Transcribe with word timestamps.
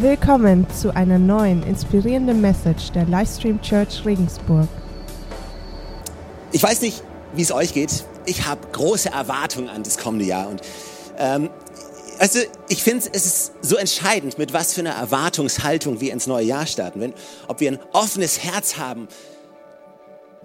Willkommen 0.00 0.66
zu 0.70 0.96
einer 0.96 1.18
neuen 1.18 1.62
inspirierenden 1.62 2.40
Message 2.40 2.90
der 2.92 3.04
Livestream 3.04 3.60
Church 3.60 4.06
Regensburg. 4.06 4.66
Ich 6.52 6.62
weiß 6.62 6.80
nicht, 6.80 7.02
wie 7.34 7.42
es 7.42 7.52
euch 7.52 7.74
geht. 7.74 8.06
Ich 8.24 8.46
habe 8.46 8.66
große 8.72 9.10
Erwartungen 9.10 9.68
an 9.68 9.82
das 9.82 9.98
kommende 9.98 10.24
Jahr 10.24 10.48
und 10.48 10.62
ähm, 11.18 11.50
also 12.18 12.38
ich 12.70 12.82
finde 12.82 13.10
es 13.12 13.26
ist 13.26 13.52
so 13.60 13.76
entscheidend, 13.76 14.38
mit 14.38 14.54
was 14.54 14.72
für 14.72 14.80
einer 14.80 14.94
Erwartungshaltung 14.94 16.00
wir 16.00 16.14
ins 16.14 16.26
neue 16.26 16.46
Jahr 16.46 16.64
starten. 16.64 17.02
Wenn, 17.02 17.12
ob 17.46 17.60
wir 17.60 17.70
ein 17.70 17.78
offenes 17.92 18.42
Herz 18.42 18.78
haben, 18.78 19.06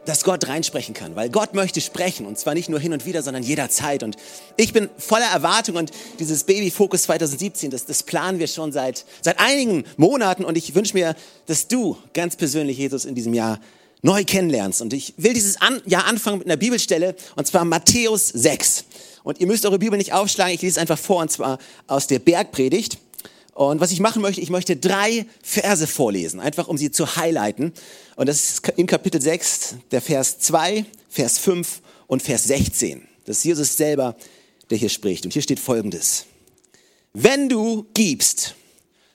dass 0.06 0.24
Gott 0.24 0.48
reinsprechen 0.48 0.94
kann, 0.94 1.16
weil 1.16 1.30
Gott 1.30 1.54
möchte 1.54 1.82
sprechen 1.82 2.26
und 2.26 2.38
zwar 2.38 2.54
nicht 2.54 2.70
nur 2.70 2.80
hin 2.80 2.94
und 2.94 3.06
wieder, 3.06 3.22
sondern 3.22 3.44
jederzeit. 3.44 4.04
Und 4.04 4.16
ich 4.58 4.74
bin 4.74 4.90
voller 4.98 5.26
Erwartung 5.26 5.76
und 5.76 5.92
dieses 6.20 6.44
Baby 6.44 6.72
Focus 6.72 7.04
2017, 7.04 7.72
das, 7.72 7.86
das 7.86 8.04
planen 8.04 8.40
wir 8.40 8.48
schon 8.48 8.72
seit, 8.72 9.06
seit 9.22 9.40
einigen 9.40 9.84
Monaten 9.98 10.46
und 10.46 10.58
ich 10.58 10.76
wünsche 10.76 10.94
mir, 10.94 11.16
dass 11.48 11.68
du 11.68 11.98
ganz 12.14 12.36
persönlich 12.36 12.78
Jesus 12.78 13.06
in 13.06 13.16
diesem 13.16 13.34
Jahr 13.34 13.60
neu 14.02 14.24
kennenlernst. 14.24 14.82
Und 14.82 14.94
ich 14.94 15.16
will 15.18 15.34
dieses 15.34 15.60
An 15.62 15.82
Jahr 15.86 16.06
anfangen 16.06 16.38
mit 16.38 16.48
einer 16.48 16.58
Bibelstelle 16.58 17.16
und 17.36 17.48
zwar 17.48 17.66
Matthäus 17.66 18.28
6. 18.28 18.86
Und 19.24 19.40
ihr 19.40 19.48
müsst 19.48 19.66
eure 19.66 19.80
Bibel 19.80 19.98
nicht 19.98 20.14
aufschlagen, 20.14 20.54
ich 20.54 20.62
lese 20.62 20.80
einfach 20.80 21.00
vor 21.00 21.22
und 21.22 21.32
zwar 21.32 21.58
aus 21.88 22.06
der 22.06 22.20
Bergpredigt. 22.20 23.00
Und 23.56 23.80
was 23.80 23.92
ich 23.92 24.02
machen 24.02 24.22
möchte, 24.22 24.42
ich 24.42 24.50
möchte 24.50 24.76
drei 24.76 25.26
Verse 25.42 25.88
vorlesen, 25.88 26.42
einfach 26.42 26.68
um 26.68 26.78
sie 26.78 26.92
zu 26.92 27.16
highlighten. 27.16 27.72
Und 28.18 28.28
das 28.28 28.50
ist 28.50 28.68
in 28.76 28.86
Kapitel 28.86 29.22
6, 29.22 29.76
der 29.92 30.02
Vers 30.02 30.40
2, 30.40 30.84
Vers 31.10 31.40
5 31.40 31.82
und 32.08 32.22
Vers 32.22 32.44
16. 32.44 33.08
Das 33.24 33.38
ist 33.38 33.46
Jesus 33.46 33.78
selber, 33.78 34.18
der 34.70 34.78
hier 34.78 34.90
spricht. 34.90 35.24
Und 35.24 35.32
hier 35.32 35.42
steht 35.42 35.62
Folgendes. 35.62 36.26
Wenn 37.14 37.48
du 37.48 37.86
gibst, 37.94 38.56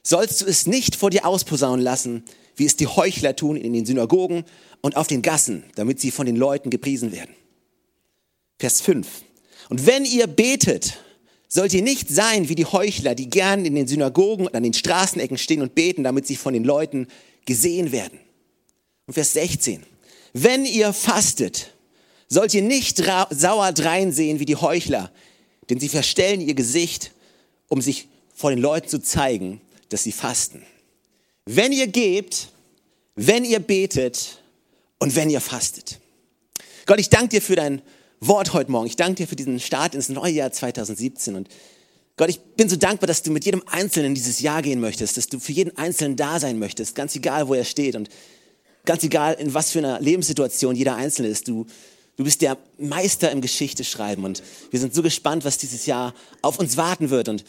sollst 0.02 0.40
du 0.40 0.46
es 0.46 0.66
nicht 0.66 0.96
vor 0.96 1.10
dir 1.10 1.26
ausposaunen 1.26 1.84
lassen, 1.84 2.24
wie 2.56 2.64
es 2.64 2.76
die 2.76 2.86
Heuchler 2.86 3.36
tun 3.36 3.56
in 3.56 3.74
den 3.74 3.84
Synagogen 3.84 4.44
und 4.80 4.96
auf 4.96 5.06
den 5.06 5.20
Gassen, 5.20 5.64
damit 5.74 6.00
sie 6.00 6.10
von 6.10 6.24
den 6.24 6.36
Leuten 6.36 6.70
gepriesen 6.70 7.12
werden. 7.12 7.34
Vers 8.58 8.80
5. 8.80 9.06
Und 9.68 9.84
wenn 9.84 10.06
ihr 10.06 10.26
betet, 10.26 10.98
sollt 11.52 11.74
ihr 11.74 11.82
nicht 11.82 12.08
sein 12.08 12.48
wie 12.48 12.54
die 12.54 12.64
Heuchler, 12.64 13.14
die 13.14 13.28
gern 13.28 13.66
in 13.66 13.74
den 13.74 13.88
Synagogen 13.88 14.46
und 14.46 14.54
an 14.54 14.62
den 14.62 14.72
Straßenecken 14.72 15.36
stehen 15.36 15.60
und 15.60 15.74
beten, 15.74 16.04
damit 16.04 16.26
sie 16.26 16.36
von 16.36 16.54
den 16.54 16.64
Leuten 16.64 17.08
gesehen 17.44 17.90
werden. 17.90 18.18
Und 19.06 19.14
Vers 19.14 19.32
16. 19.32 19.82
Wenn 20.32 20.64
ihr 20.64 20.92
fastet, 20.92 21.74
sollt 22.28 22.54
ihr 22.54 22.62
nicht 22.62 23.02
sauer 23.30 23.72
dreinsehen 23.72 24.38
wie 24.38 24.44
die 24.44 24.56
Heuchler, 24.56 25.10
denn 25.68 25.80
sie 25.80 25.88
verstellen 25.88 26.40
ihr 26.40 26.54
Gesicht, 26.54 27.10
um 27.68 27.82
sich 27.82 28.06
vor 28.32 28.50
den 28.50 28.60
Leuten 28.60 28.88
zu 28.88 29.02
zeigen, 29.02 29.60
dass 29.88 30.04
sie 30.04 30.12
fasten. 30.12 30.64
Wenn 31.46 31.72
ihr 31.72 31.88
gebt, 31.88 32.48
wenn 33.16 33.44
ihr 33.44 33.58
betet 33.58 34.38
und 35.00 35.16
wenn 35.16 35.28
ihr 35.28 35.40
fastet. 35.40 35.98
Gott, 36.86 37.00
ich 37.00 37.10
danke 37.10 37.28
dir 37.28 37.42
für 37.42 37.56
dein 37.56 37.82
Wort 38.20 38.52
heute 38.52 38.70
Morgen. 38.70 38.86
Ich 38.86 38.96
danke 38.96 39.14
dir 39.14 39.26
für 39.26 39.36
diesen 39.36 39.58
Start 39.60 39.94
ins 39.94 40.10
neue 40.10 40.32
Jahr 40.32 40.52
2017 40.52 41.36
und 41.36 41.48
Gott, 42.18 42.28
ich 42.28 42.38
bin 42.38 42.68
so 42.68 42.76
dankbar, 42.76 43.06
dass 43.06 43.22
du 43.22 43.30
mit 43.30 43.46
jedem 43.46 43.62
Einzelnen 43.66 44.14
dieses 44.14 44.40
Jahr 44.40 44.60
gehen 44.60 44.78
möchtest, 44.78 45.16
dass 45.16 45.28
du 45.28 45.40
für 45.40 45.52
jeden 45.52 45.74
Einzelnen 45.78 46.16
da 46.16 46.38
sein 46.38 46.58
möchtest, 46.58 46.94
ganz 46.94 47.16
egal, 47.16 47.48
wo 47.48 47.54
er 47.54 47.64
steht 47.64 47.96
und 47.96 48.10
ganz 48.84 49.02
egal, 49.04 49.34
in 49.40 49.54
was 49.54 49.70
für 49.70 49.78
einer 49.78 49.98
Lebenssituation 50.00 50.76
jeder 50.76 50.96
Einzelne 50.96 51.28
ist. 51.28 51.48
Du, 51.48 51.64
du 52.16 52.24
bist 52.24 52.42
der 52.42 52.58
Meister 52.78 53.30
im 53.30 53.40
Geschichte 53.40 53.84
schreiben 53.84 54.24
und 54.24 54.42
wir 54.70 54.78
sind 54.78 54.92
so 54.92 55.02
gespannt, 55.02 55.46
was 55.46 55.56
dieses 55.56 55.86
Jahr 55.86 56.12
auf 56.42 56.58
uns 56.58 56.76
warten 56.76 57.08
wird. 57.08 57.30
Und 57.30 57.42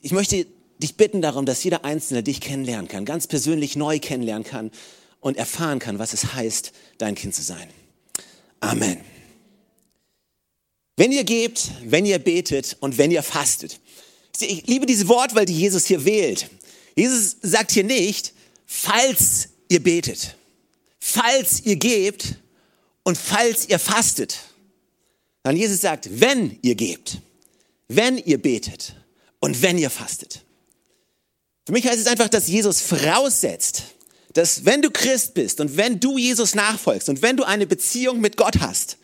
ich 0.00 0.10
möchte 0.10 0.44
dich 0.82 0.96
bitten 0.96 1.22
darum, 1.22 1.46
dass 1.46 1.62
jeder 1.62 1.84
Einzelne 1.84 2.24
dich 2.24 2.40
kennenlernen 2.40 2.88
kann, 2.88 3.04
ganz 3.04 3.28
persönlich 3.28 3.76
neu 3.76 4.00
kennenlernen 4.00 4.44
kann 4.44 4.72
und 5.20 5.36
erfahren 5.36 5.78
kann, 5.78 6.00
was 6.00 6.12
es 6.12 6.34
heißt, 6.34 6.72
dein 6.98 7.14
Kind 7.14 7.32
zu 7.32 7.42
sein. 7.42 7.68
Amen. 8.58 8.98
Wenn 10.96 11.12
ihr 11.12 11.24
gebt, 11.24 11.70
wenn 11.84 12.06
ihr 12.06 12.18
betet 12.18 12.76
und 12.80 12.96
wenn 12.98 13.10
ihr 13.10 13.22
fastet. 13.22 13.80
Ich 14.40 14.66
liebe 14.66 14.86
diese 14.86 15.08
Wortwahl, 15.08 15.44
die 15.44 15.58
Jesus 15.58 15.86
hier 15.86 16.04
wählt. 16.04 16.48
Jesus 16.94 17.36
sagt 17.42 17.72
hier 17.72 17.84
nicht, 17.84 18.32
falls 18.66 19.48
ihr 19.68 19.82
betet, 19.82 20.36
falls 20.98 21.60
ihr 21.64 21.76
gebt 21.76 22.36
und 23.02 23.18
falls 23.18 23.68
ihr 23.68 23.78
fastet. 23.78 24.38
Sondern 25.44 25.60
Jesus 25.60 25.80
sagt, 25.80 26.08
wenn 26.20 26.58
ihr 26.62 26.74
gebt, 26.74 27.18
wenn 27.88 28.18
ihr 28.18 28.40
betet 28.40 28.96
und 29.40 29.62
wenn 29.62 29.78
ihr 29.78 29.90
fastet. 29.90 30.42
Für 31.66 31.72
mich 31.72 31.86
heißt 31.86 31.98
es 31.98 32.06
einfach, 32.06 32.28
dass 32.28 32.48
Jesus 32.48 32.80
voraussetzt, 32.80 33.82
dass 34.32 34.64
wenn 34.64 34.82
du 34.82 34.90
Christ 34.90 35.34
bist 35.34 35.60
und 35.60 35.76
wenn 35.76 36.00
du 36.00 36.16
Jesus 36.16 36.54
nachfolgst 36.54 37.08
und 37.08 37.22
wenn 37.22 37.36
du 37.36 37.44
eine 37.44 37.66
Beziehung 37.66 38.20
mit 38.20 38.36
Gott 38.36 38.60
hast, 38.60 38.98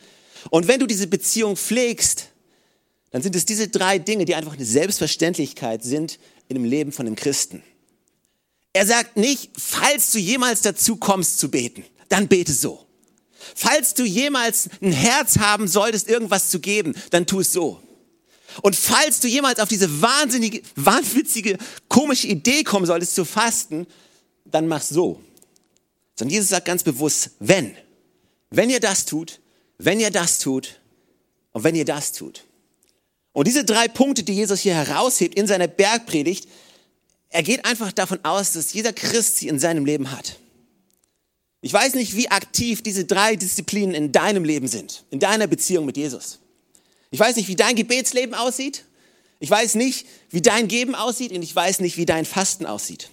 und 0.51 0.69
wenn 0.69 0.81
du 0.81 0.87
diese 0.87 1.07
Beziehung 1.07 1.57
pflegst, 1.57 2.29
dann 3.11 3.23
sind 3.23 3.37
es 3.37 3.45
diese 3.45 3.69
drei 3.69 3.99
Dinge, 3.99 4.25
die 4.25 4.35
einfach 4.35 4.55
eine 4.55 4.65
Selbstverständlichkeit 4.65 5.85
sind 5.85 6.19
in 6.49 6.55
dem 6.55 6.65
Leben 6.65 6.93
von 6.93 7.07
einem 7.07 7.17
Christen. 7.17 7.63
Er 8.73 8.87
sagt 8.87 9.17
nicht, 9.17 9.51
falls 9.57 10.13
du 10.13 10.19
jemals 10.19 10.63
dazu 10.63 10.97
kommst 10.97 11.39
zu 11.39 11.51
beten, 11.51 11.85
dann 12.09 12.29
bete 12.29 12.53
so. 12.53 12.87
Falls 13.55 13.95
du 13.95 14.05
jemals 14.05 14.71
ein 14.81 14.93
Herz 14.93 15.39
haben 15.39 15.69
solltest, 15.69 16.09
irgendwas 16.09 16.49
zu 16.49 16.61
geben, 16.61 16.95
dann 17.11 17.27
tu 17.27 17.41
es 17.41 17.53
so. 17.53 17.83
Und 18.63 18.77
falls 18.77 19.21
du 19.21 19.29
jemals 19.29 19.61
auf 19.61 19.69
diese 19.69 20.03
wahnsinnige, 20.03 20.63
wahnwitzige, 20.77 21.59
komische 21.89 22.29
Idee 22.29 22.65
kommen 22.65 22.87
solltest 22.87 23.15
zu 23.15 23.25
fasten, 23.25 23.87
dann 24.45 24.69
mach 24.69 24.83
so. 24.83 25.23
Sondern 26.19 26.35
Jesus 26.35 26.51
sagt 26.51 26.67
ganz 26.67 26.83
bewusst, 26.83 27.31
wenn. 27.41 27.75
Wenn 28.51 28.71
ihr 28.71 28.81
das 28.81 29.07
tut, 29.07 29.41
wenn 29.85 30.01
ihr 30.01 30.11
das 30.11 30.39
tut 30.39 30.81
und 31.53 31.65
wenn 31.65 31.75
ihr 31.75 31.85
das 31.85 32.13
tut. 32.13 32.45
Und 33.33 33.47
diese 33.47 33.65
drei 33.65 33.89
Punkte, 33.89 34.23
die 34.23 34.35
Jesus 34.35 34.61
hier 34.61 34.75
heraushebt 34.75 35.35
in 35.35 35.47
seiner 35.47 35.67
Bergpredigt, 35.67 36.49
er 37.31 37.43
geht 37.43 37.65
einfach 37.65 37.93
davon 37.93 38.21
aus, 38.25 38.53
dass 38.53 38.75
jeder 38.75 38.93
Christ 38.93 39.39
sie 39.39 39.49
in 39.49 39.59
seinem 39.59 39.87
Leben 39.87 40.13
hat. 40.13 40.37
Ich 41.63 41.73
weiß 41.73 41.95
nicht, 41.95 42.17
wie 42.17 42.29
aktiv 42.29 42.83
diese 42.83 43.05
drei 43.05 43.37
Disziplinen 43.37 43.95
in 43.95 44.13
deinem 44.13 44.45
Leben 44.45 44.69
sind, 44.69 45.05
in 45.11 45.19
deiner 45.19 45.47
Beziehung 45.47 45.87
mit 45.87 45.97
Jesus. 45.97 46.41
Ich 47.11 47.19
weiß 47.19 47.37
nicht, 47.37 47.49
wie 47.49 47.57
dein 47.57 47.77
Gebetsleben 47.77 48.35
aussieht. 48.35 48.85
Ich 49.39 49.51
weiß 49.51 49.75
nicht, 49.77 50.07
wie 50.31 50.43
dein 50.43 50.69
Geben 50.69 50.95
aussieht 50.95 51.33
und 51.33 51.43
ich 51.43 51.55
weiß 51.55 51.81
nicht, 51.81 51.97
wie 51.97 52.07
dein 52.07 52.25
Fasten 52.25 52.67
aussieht. 52.67 53.11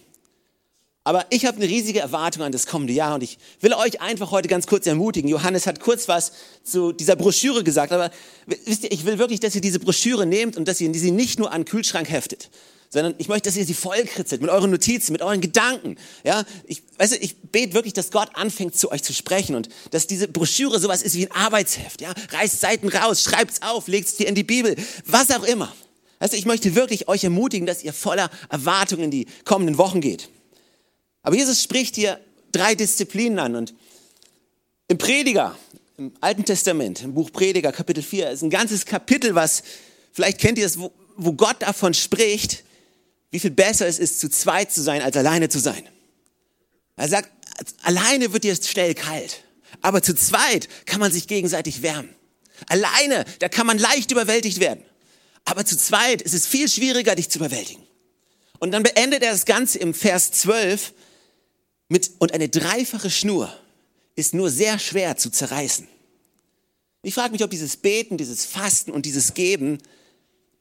Aber 1.04 1.26
ich 1.30 1.46
habe 1.46 1.58
eine 1.58 1.68
riesige 1.68 2.00
Erwartung 2.00 2.44
an 2.44 2.52
das 2.52 2.68
kommende 2.68 2.94
Jahr 2.94 3.16
und 3.16 3.24
ich 3.24 3.38
will 3.62 3.74
euch 3.74 4.02
einfach 4.02 4.32
heute 4.32 4.48
ganz 4.48 4.68
kurz 4.68 4.86
ermutigen. 4.86 5.30
Johannes 5.30 5.66
hat 5.66 5.80
kurz 5.80 6.08
was 6.08 6.34
zu 6.64 6.92
dieser 6.92 7.16
Broschüre 7.16 7.64
gesagt, 7.64 7.92
aber 7.94 8.12
wisst 8.66 8.84
ihr, 8.84 8.92
ich 8.92 9.06
will 9.06 9.18
wirklich, 9.18 9.40
dass 9.40 9.56
ihr 9.56 9.62
diese 9.62 9.80
Broschüre 9.80 10.26
nehmt 10.26 10.58
und 10.58 10.68
dass 10.68 10.82
ihr 10.82 10.94
sie 10.94 11.12
nicht 11.12 11.40
nur 11.40 11.52
an 11.52 11.62
den 11.62 11.66
Kühlschrank 11.66 12.10
heftet, 12.10 12.50
sondern 12.90 13.16
ich 13.18 13.30
möchte, 13.30 13.50
dass 13.50 13.56
ihr 13.56 13.66
sie 13.66 13.74
vollkritzelt 13.74 14.42
mit 14.42 14.50
euren 14.50 14.72
Notizen, 14.72 15.14
mit 15.14 15.22
euren 15.22 15.42
Gedanken. 15.42 15.96
Ja, 16.24 16.44
ich, 16.66 16.84
weißt 16.98 17.14
du, 17.14 17.18
ich 17.18 17.38
bete 17.38 17.74
wirklich, 17.74 17.94
dass 17.94 18.12
Gott 18.12 18.30
anfängt 18.34 18.76
zu 18.76 18.92
euch 18.92 19.02
zu 19.02 19.14
sprechen 19.14 19.56
und 19.56 19.70
dass 19.92 20.06
diese 20.06 20.28
Broschüre 20.28 20.80
sowas 20.80 21.02
ist 21.02 21.16
wie 21.16 21.28
ein 21.28 21.32
Arbeitsheft. 21.32 22.02
Ja, 22.02 22.14
reißt 22.32 22.60
Seiten 22.60 22.90
raus, 22.90 23.24
schreibt's 23.24 23.62
auf, 23.62 23.88
legt's 23.88 24.18
dir 24.18 24.28
in 24.28 24.36
die 24.36 24.44
Bibel, 24.44 24.76
was 25.06 25.32
auch 25.32 25.44
immer. 25.44 25.74
Weißt 26.20 26.34
du, 26.34 26.38
ich 26.38 26.46
möchte 26.46 26.76
wirklich 26.76 27.08
euch 27.08 27.24
ermutigen, 27.24 27.66
dass 27.66 27.84
ihr 27.84 27.94
voller 27.94 28.30
Erwartung 28.50 29.00
in 29.00 29.12
die 29.12 29.28
kommenden 29.46 29.78
Wochen 29.78 30.02
geht. 30.02 30.30
Aber 31.30 31.38
Jesus 31.38 31.62
spricht 31.62 31.94
hier 31.94 32.20
drei 32.52 32.74
Disziplinen 32.74 33.38
an 33.38 33.56
und 33.56 33.76
im 34.88 34.98
Prediger, 34.98 35.56
im 35.96 36.12
Alten 36.22 36.44
Testament, 36.44 37.04
im 37.04 37.14
Buch 37.14 37.32
Prediger, 37.32 37.72
Kapitel 37.72 38.02
4, 38.02 38.32
ist 38.32 38.42
ein 38.42 38.50
ganzes 38.50 38.84
Kapitel, 38.88 39.36
was, 39.36 39.62
vielleicht 40.12 40.40
kennt 40.40 40.58
ihr 40.58 40.66
es, 40.66 40.80
wo, 40.80 40.92
wo 41.18 41.34
Gott 41.34 41.62
davon 41.62 41.94
spricht, 41.94 42.64
wie 43.30 43.38
viel 43.38 43.52
besser 43.52 43.86
es 43.86 44.00
ist, 44.00 44.20
zu 44.20 44.28
zweit 44.28 44.72
zu 44.72 44.82
sein, 44.82 45.04
als 45.04 45.16
alleine 45.18 45.50
zu 45.50 45.60
sein. 45.60 45.88
Er 46.96 47.08
sagt, 47.08 47.30
alleine 47.84 48.34
wird 48.34 48.44
dir 48.44 48.56
schnell 48.56 48.96
kalt, 48.96 49.44
aber 49.82 50.02
zu 50.02 50.16
zweit 50.16 50.68
kann 50.88 51.00
man 51.00 51.12
sich 51.12 51.28
gegenseitig 51.28 51.84
wärmen. 51.84 52.10
Alleine, 52.70 53.24
da 53.38 53.50
kann 53.50 53.68
man 53.68 53.78
leicht 53.78 54.10
überwältigt 54.10 54.60
werden. 54.60 54.84
Aber 55.46 55.64
zu 55.64 55.78
zweit 55.78 56.24
ist 56.24 56.34
es 56.34 56.48
viel 56.48 56.68
schwieriger, 56.68 57.14
dich 57.14 57.30
zu 57.30 57.38
überwältigen. 57.38 57.86
Und 58.58 58.72
dann 58.72 58.82
beendet 58.82 59.22
er 59.22 59.32
das 59.32 59.46
Ganze 59.46 59.78
im 59.78 59.94
Vers 59.94 60.32
12 60.32 60.92
mit, 61.90 62.12
und 62.20 62.34
eine 62.34 62.48
dreifache 62.48 63.10
Schnur 63.10 63.54
ist 64.16 64.34
nur 64.34 64.50
sehr 64.50 64.80
schwer 64.80 65.18
zu 65.18 65.30
zerreißen. 65.30 65.88
Ich 67.02 67.14
frage 67.14 67.32
mich, 67.32 67.44
ob 67.44 67.50
dieses 67.50 67.78
Beten, 67.78 68.18
dieses 68.18 68.46
Fasten 68.46 68.92
und 68.92 69.06
dieses 69.06 69.34
Geben 69.34 69.80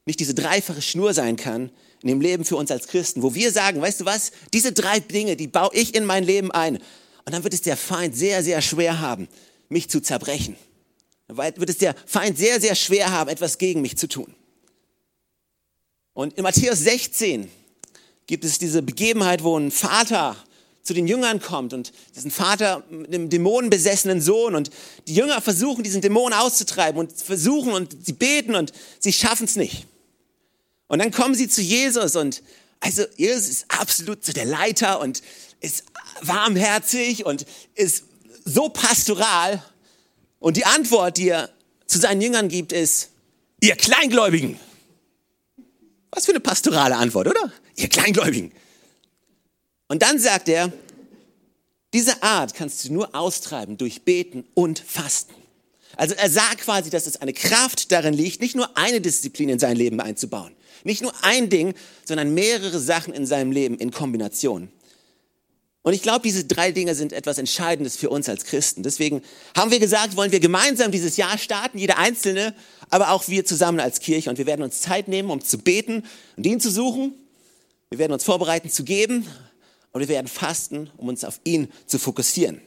nicht 0.05 0.19
diese 0.19 0.33
dreifache 0.33 0.81
Schnur 0.81 1.13
sein 1.13 1.35
kann 1.35 1.71
in 2.01 2.07
dem 2.07 2.21
Leben 2.21 2.45
für 2.45 2.55
uns 2.55 2.71
als 2.71 2.87
Christen, 2.87 3.21
wo 3.21 3.35
wir 3.35 3.51
sagen, 3.51 3.81
weißt 3.81 4.01
du 4.01 4.05
was, 4.05 4.31
diese 4.53 4.71
drei 4.71 4.99
Dinge, 4.99 5.35
die 5.35 5.47
baue 5.47 5.71
ich 5.73 5.95
in 5.95 6.05
mein 6.05 6.23
Leben 6.23 6.49
ein. 6.51 6.77
Und 6.77 7.33
dann 7.33 7.43
wird 7.43 7.53
es 7.53 7.61
der 7.61 7.77
Feind 7.77 8.15
sehr, 8.15 8.41
sehr 8.41 8.61
schwer 8.61 9.01
haben, 9.01 9.27
mich 9.67 9.89
zu 9.89 9.99
zerbrechen. 9.99 10.55
Dann 11.27 11.37
wird 11.37 11.69
es 11.69 11.77
der 11.77 11.95
Feind 12.05 12.37
sehr, 12.37 12.61
sehr 12.61 12.73
schwer 12.75 13.11
haben, 13.11 13.29
etwas 13.29 13.57
gegen 13.57 13.81
mich 13.81 13.97
zu 13.97 14.07
tun. 14.07 14.33
Und 16.13 16.33
in 16.33 16.43
Matthäus 16.43 16.79
16 16.79 17.51
gibt 18.25 18.45
es 18.45 18.57
diese 18.57 18.81
Begebenheit, 18.81 19.43
wo 19.43 19.57
ein 19.57 19.71
Vater 19.71 20.35
zu 20.89 20.95
den 20.95 21.05
Jüngern 21.05 21.39
kommt 21.39 21.71
und 21.73 21.91
diesen 22.15 22.31
Vater 22.31 22.83
mit 22.89 23.13
einem 23.13 23.29
dämonenbesessenen 23.29 24.21
Sohn 24.21 24.55
und 24.55 24.71
die 25.07 25.13
Jünger 25.13 25.39
versuchen, 25.39 25.83
diesen 25.83 26.01
Dämon 26.01 26.33
auszutreiben 26.33 26.99
und 26.99 27.11
versuchen 27.11 27.73
und 27.73 28.03
sie 28.03 28.13
beten 28.13 28.55
und 28.55 28.73
sie 28.97 29.13
schaffen 29.13 29.45
es 29.45 29.55
nicht. 29.55 29.85
Und 30.87 30.97
dann 30.97 31.11
kommen 31.11 31.35
sie 31.35 31.47
zu 31.47 31.61
Jesus 31.61 32.15
und 32.15 32.41
also 32.79 33.03
Jesus 33.17 33.49
ist 33.49 33.65
absolut 33.67 34.25
so 34.25 34.33
der 34.33 34.45
Leiter 34.45 34.99
und 34.99 35.21
ist 35.59 35.83
warmherzig 36.21 37.23
und 37.23 37.45
ist 37.75 38.05
so 38.43 38.69
pastoral. 38.69 39.63
Und 40.39 40.57
die 40.57 40.65
Antwort, 40.65 41.17
die 41.17 41.29
er 41.29 41.51
zu 41.85 41.99
seinen 41.99 42.19
Jüngern 42.19 42.49
gibt, 42.49 42.71
ist, 42.71 43.09
ihr 43.61 43.75
Kleingläubigen. 43.75 44.59
Was 46.09 46.25
für 46.25 46.31
eine 46.31 46.39
pastorale 46.39 46.95
Antwort, 46.95 47.27
oder? 47.27 47.53
Ihr 47.75 47.89
Kleingläubigen. 47.89 48.51
Und 49.89 50.03
dann 50.03 50.19
sagt 50.19 50.47
er, 50.47 50.71
diese 51.93 52.21
Art 52.21 52.53
kannst 52.53 52.85
du 52.85 52.93
nur 52.93 53.15
austreiben 53.15 53.77
durch 53.77 54.03
Beten 54.03 54.45
und 54.53 54.79
Fasten. 54.79 55.33
Also 55.97 56.13
er 56.15 56.29
sagt 56.29 56.59
quasi, 56.59 56.91
dass 56.91 57.07
es 57.07 57.19
eine 57.19 57.33
Kraft 57.33 57.91
darin 57.91 58.13
liegt, 58.13 58.39
nicht 58.39 58.55
nur 58.55 58.77
eine 58.77 59.01
Disziplin 59.01 59.49
in 59.49 59.59
sein 59.59 59.75
Leben 59.75 59.99
einzubauen. 59.99 60.53
Nicht 60.83 61.01
nur 61.01 61.11
ein 61.23 61.49
Ding, 61.49 61.73
sondern 62.05 62.33
mehrere 62.33 62.79
Sachen 62.79 63.13
in 63.13 63.25
seinem 63.25 63.51
Leben 63.51 63.77
in 63.79 63.91
Kombination. 63.91 64.69
Und 65.81 65.93
ich 65.93 66.03
glaube, 66.03 66.21
diese 66.21 66.45
drei 66.45 66.71
Dinge 66.71 66.93
sind 66.93 67.11
etwas 67.11 67.39
Entscheidendes 67.39 67.97
für 67.97 68.09
uns 68.09 68.29
als 68.29 68.45
Christen. 68.45 68.83
Deswegen 68.83 69.23
haben 69.57 69.71
wir 69.71 69.79
gesagt, 69.79 70.15
wollen 70.15 70.31
wir 70.31 70.39
gemeinsam 70.39 70.91
dieses 70.91 71.17
Jahr 71.17 71.37
starten, 71.39 71.79
jeder 71.79 71.97
Einzelne, 71.97 72.53
aber 72.91 73.09
auch 73.09 73.27
wir 73.27 73.43
zusammen 73.43 73.79
als 73.79 73.99
Kirche. 73.99 74.29
Und 74.29 74.37
wir 74.37 74.45
werden 74.45 74.61
uns 74.61 74.81
Zeit 74.81 75.07
nehmen, 75.07 75.31
um 75.31 75.43
zu 75.43 75.57
beten 75.57 76.03
und 76.37 76.45
ihn 76.45 76.59
zu 76.59 76.69
suchen. 76.69 77.13
Wir 77.89 77.97
werden 77.97 78.13
uns 78.13 78.23
vorbereiten 78.23 78.69
zu 78.69 78.83
geben 78.83 79.25
und 79.91 80.01
wir 80.01 80.07
werden 80.07 80.27
fasten, 80.27 80.89
um 80.97 81.07
uns 81.07 81.23
auf 81.23 81.39
ihn 81.43 81.71
zu 81.85 81.99
fokussieren. 81.99 82.61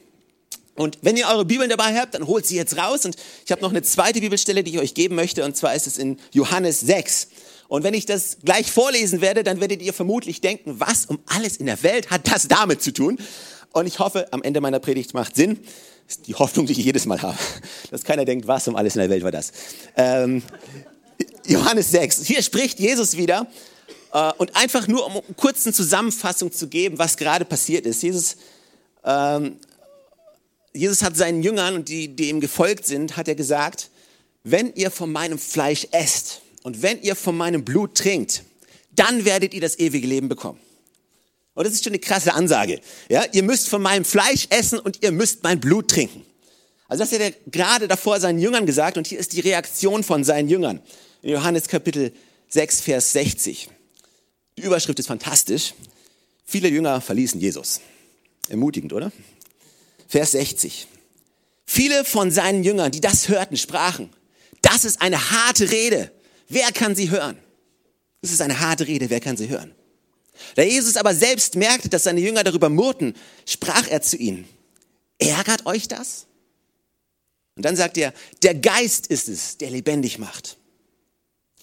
Und 0.75 0.97
wenn 1.01 1.17
ihr 1.17 1.27
eure 1.27 1.45
Bibeln 1.45 1.69
dabei 1.69 1.99
habt, 1.99 2.15
dann 2.15 2.25
holt 2.25 2.47
sie 2.47 2.55
jetzt 2.55 2.77
raus. 2.77 3.05
Und 3.05 3.15
ich 3.45 3.51
habe 3.51 3.61
noch 3.61 3.69
eine 3.69 3.83
zweite 3.83 4.21
Bibelstelle, 4.21 4.63
die 4.63 4.71
ich 4.71 4.79
euch 4.79 4.93
geben 4.95 5.15
möchte. 5.15 5.45
Und 5.45 5.55
zwar 5.55 5.75
ist 5.75 5.85
es 5.85 5.97
in 5.97 6.17
Johannes 6.31 6.79
6. 6.79 7.27
Und 7.67 7.83
wenn 7.83 7.93
ich 7.93 8.05
das 8.05 8.37
gleich 8.43 8.71
vorlesen 8.71 9.21
werde, 9.21 9.43
dann 9.43 9.61
werdet 9.61 9.81
ihr 9.81 9.93
vermutlich 9.93 10.41
denken, 10.41 10.79
was 10.79 11.05
um 11.05 11.19
alles 11.27 11.57
in 11.57 11.67
der 11.67 11.81
Welt 11.83 12.09
hat 12.09 12.27
das 12.31 12.47
damit 12.47 12.81
zu 12.81 12.91
tun? 12.91 13.19
Und 13.71 13.87
ich 13.87 13.99
hoffe, 13.99 14.31
am 14.31 14.41
Ende 14.43 14.61
meiner 14.61 14.79
Predigt 14.79 15.13
macht 15.13 15.35
Sinn. 15.35 15.59
Das 16.07 16.17
ist 16.17 16.27
die 16.27 16.35
Hoffnung, 16.35 16.65
die 16.65 16.73
ich 16.73 16.79
jedes 16.79 17.05
Mal 17.05 17.21
habe. 17.21 17.37
Dass 17.91 18.03
keiner 18.03 18.25
denkt, 18.25 18.47
was 18.47 18.67
um 18.67 18.75
alles 18.75 18.95
in 18.95 19.01
der 19.01 19.09
Welt 19.09 19.23
war 19.23 19.31
das. 19.31 19.51
Ähm, 19.95 20.43
Johannes 21.45 21.91
6. 21.91 22.25
Hier 22.25 22.41
spricht 22.41 22.79
Jesus 22.79 23.15
wieder. 23.15 23.47
Äh, 24.13 24.31
und 24.37 24.55
einfach 24.55 24.87
nur, 24.87 25.05
um 25.05 25.13
eine 25.13 25.23
kurze 25.35 25.73
Zusammenfassung 25.73 26.51
zu 26.51 26.67
geben, 26.67 26.99
was 26.99 27.17
gerade 27.17 27.43
passiert 27.43 27.85
ist. 27.85 28.03
Jesus, 28.03 28.37
ähm, 29.03 29.57
Jesus 30.73 31.03
hat 31.03 31.17
seinen 31.17 31.43
Jüngern 31.43 31.75
und 31.75 31.89
die, 31.89 32.07
die 32.07 32.29
ihm 32.29 32.39
gefolgt 32.39 32.85
sind, 32.85 33.17
hat 33.17 33.27
er 33.27 33.35
gesagt, 33.35 33.89
wenn 34.43 34.73
ihr 34.75 34.91
von 34.91 35.11
meinem 35.11 35.39
Fleisch 35.39 35.87
esst 35.91 36.41
und 36.63 36.81
wenn 36.81 37.01
ihr 37.01 37.15
von 37.15 37.35
meinem 37.35 37.65
Blut 37.65 37.95
trinkt, 37.95 38.43
dann 38.91 39.25
werdet 39.25 39.53
ihr 39.53 39.61
das 39.61 39.79
ewige 39.79 40.07
Leben 40.07 40.29
bekommen. 40.29 40.59
Und 41.55 41.65
das 41.65 41.73
ist 41.73 41.83
schon 41.83 41.93
eine 41.93 41.99
krasse 41.99 42.33
Ansage. 42.33 42.81
Ja, 43.09 43.23
ihr 43.31 43.43
müsst 43.43 43.69
von 43.69 43.81
meinem 43.81 44.05
Fleisch 44.05 44.47
essen 44.49 44.79
und 44.79 45.03
ihr 45.03 45.11
müsst 45.11 45.43
mein 45.43 45.59
Blut 45.59 45.89
trinken. 45.89 46.25
Also 46.87 47.03
das 47.03 47.13
hat 47.13 47.21
er 47.21 47.31
gerade 47.47 47.87
davor 47.87 48.19
seinen 48.19 48.39
Jüngern 48.39 48.65
gesagt 48.65 48.97
und 48.97 49.07
hier 49.07 49.19
ist 49.19 49.33
die 49.33 49.39
Reaktion 49.39 50.03
von 50.03 50.23
seinen 50.23 50.49
Jüngern. 50.49 50.81
In 51.21 51.31
Johannes 51.31 51.67
Kapitel 51.67 52.11
6, 52.49 52.81
Vers 52.81 53.11
60. 53.13 53.69
Die 54.57 54.61
Überschrift 54.61 54.99
ist 54.99 55.07
fantastisch. 55.07 55.73
Viele 56.45 56.67
Jünger 56.67 57.01
verließen 57.01 57.39
Jesus. 57.39 57.81
Ermutigend, 58.49 58.93
oder? 58.93 59.11
Vers 60.07 60.31
60. 60.31 60.87
Viele 61.65 62.05
von 62.05 62.29
seinen 62.29 62.63
Jüngern, 62.63 62.91
die 62.91 63.01
das 63.01 63.29
hörten, 63.29 63.57
sprachen, 63.57 64.09
das 64.61 64.85
ist 64.85 65.01
eine 65.01 65.31
harte 65.31 65.71
Rede. 65.71 66.11
Wer 66.49 66.71
kann 66.71 66.95
sie 66.95 67.09
hören? 67.09 67.37
Das 68.21 68.31
ist 68.31 68.41
eine 68.41 68.59
harte 68.59 68.87
Rede, 68.87 69.09
wer 69.09 69.19
kann 69.19 69.37
sie 69.37 69.49
hören? 69.49 69.73
Da 70.55 70.63
Jesus 70.63 70.97
aber 70.97 71.13
selbst 71.13 71.55
merkte, 71.55 71.89
dass 71.89 72.03
seine 72.03 72.21
Jünger 72.21 72.43
darüber 72.43 72.69
murrten, 72.69 73.15
sprach 73.45 73.87
er 73.87 74.01
zu 74.01 74.17
ihnen, 74.17 74.47
ärgert 75.19 75.65
euch 75.65 75.87
das? 75.87 76.25
Und 77.55 77.65
dann 77.65 77.75
sagt 77.75 77.97
er, 77.97 78.13
der 78.41 78.55
Geist 78.55 79.07
ist 79.07 79.29
es, 79.29 79.57
der 79.57 79.69
lebendig 79.69 80.17
macht. 80.17 80.57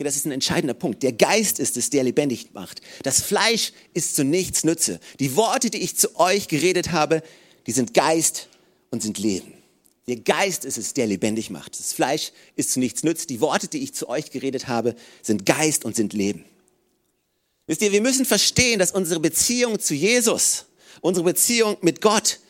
Okay, 0.00 0.06
das 0.06 0.17
ist 0.17 0.25
ein 0.25 0.32
entscheidender 0.32 0.73
Punkt. 0.73 1.02
Der 1.02 1.12
Geist 1.12 1.58
ist 1.58 1.76
es, 1.76 1.91
der 1.91 2.02
lebendig 2.05 2.55
macht. 2.55 2.81
Das 3.02 3.20
Fleisch 3.20 3.75
ist 3.93 4.17
zu 4.17 4.25
nichts 4.25 4.64
Nütze. 4.64 4.99
Die 5.19 5.37
Worte, 5.37 5.69
die 5.69 5.76
ich 5.76 5.99
zu 5.99 6.19
euch 6.19 6.49
geredet 6.49 6.91
habe, 6.91 7.23
die 7.67 7.73
sind 7.73 7.93
Geist 7.93 8.49
und 8.88 9.02
sind 9.02 9.19
Leben. 9.19 9.52
Der 10.08 10.17
Geist 10.17 10.64
ist 10.64 10.79
es, 10.79 10.94
der 10.94 11.06
lebendig 11.06 11.50
macht. 11.50 11.79
Das 11.79 11.93
Fleisch 11.93 12.32
ist 12.56 12.73
zu 12.73 12.81
nichts 12.81 13.02
nützt. 13.02 13.29
Die 13.29 13.43
Worte, 13.43 13.69
die 13.69 13.82
ich 13.82 13.93
zu 13.93 14.08
euch 14.08 14.31
geredet 14.31 14.69
habe, 14.69 14.97
sind 15.20 15.44
Geist 15.44 15.85
und 15.85 15.94
sind 15.94 16.14
Leben. 16.14 16.46
Wisst 17.67 17.82
ihr, 17.82 17.93
wir 17.93 18.00
müssen 18.00 18.25
verstehen, 18.25 18.79
dass 18.79 18.93
unsere 18.93 19.20
Beziehung 19.20 19.81
zu 19.81 19.93
Jesus, 19.93 20.64
unsere 21.03 21.26
Beziehung 21.26 21.76
mit 21.82 22.00
Gott 22.00 22.41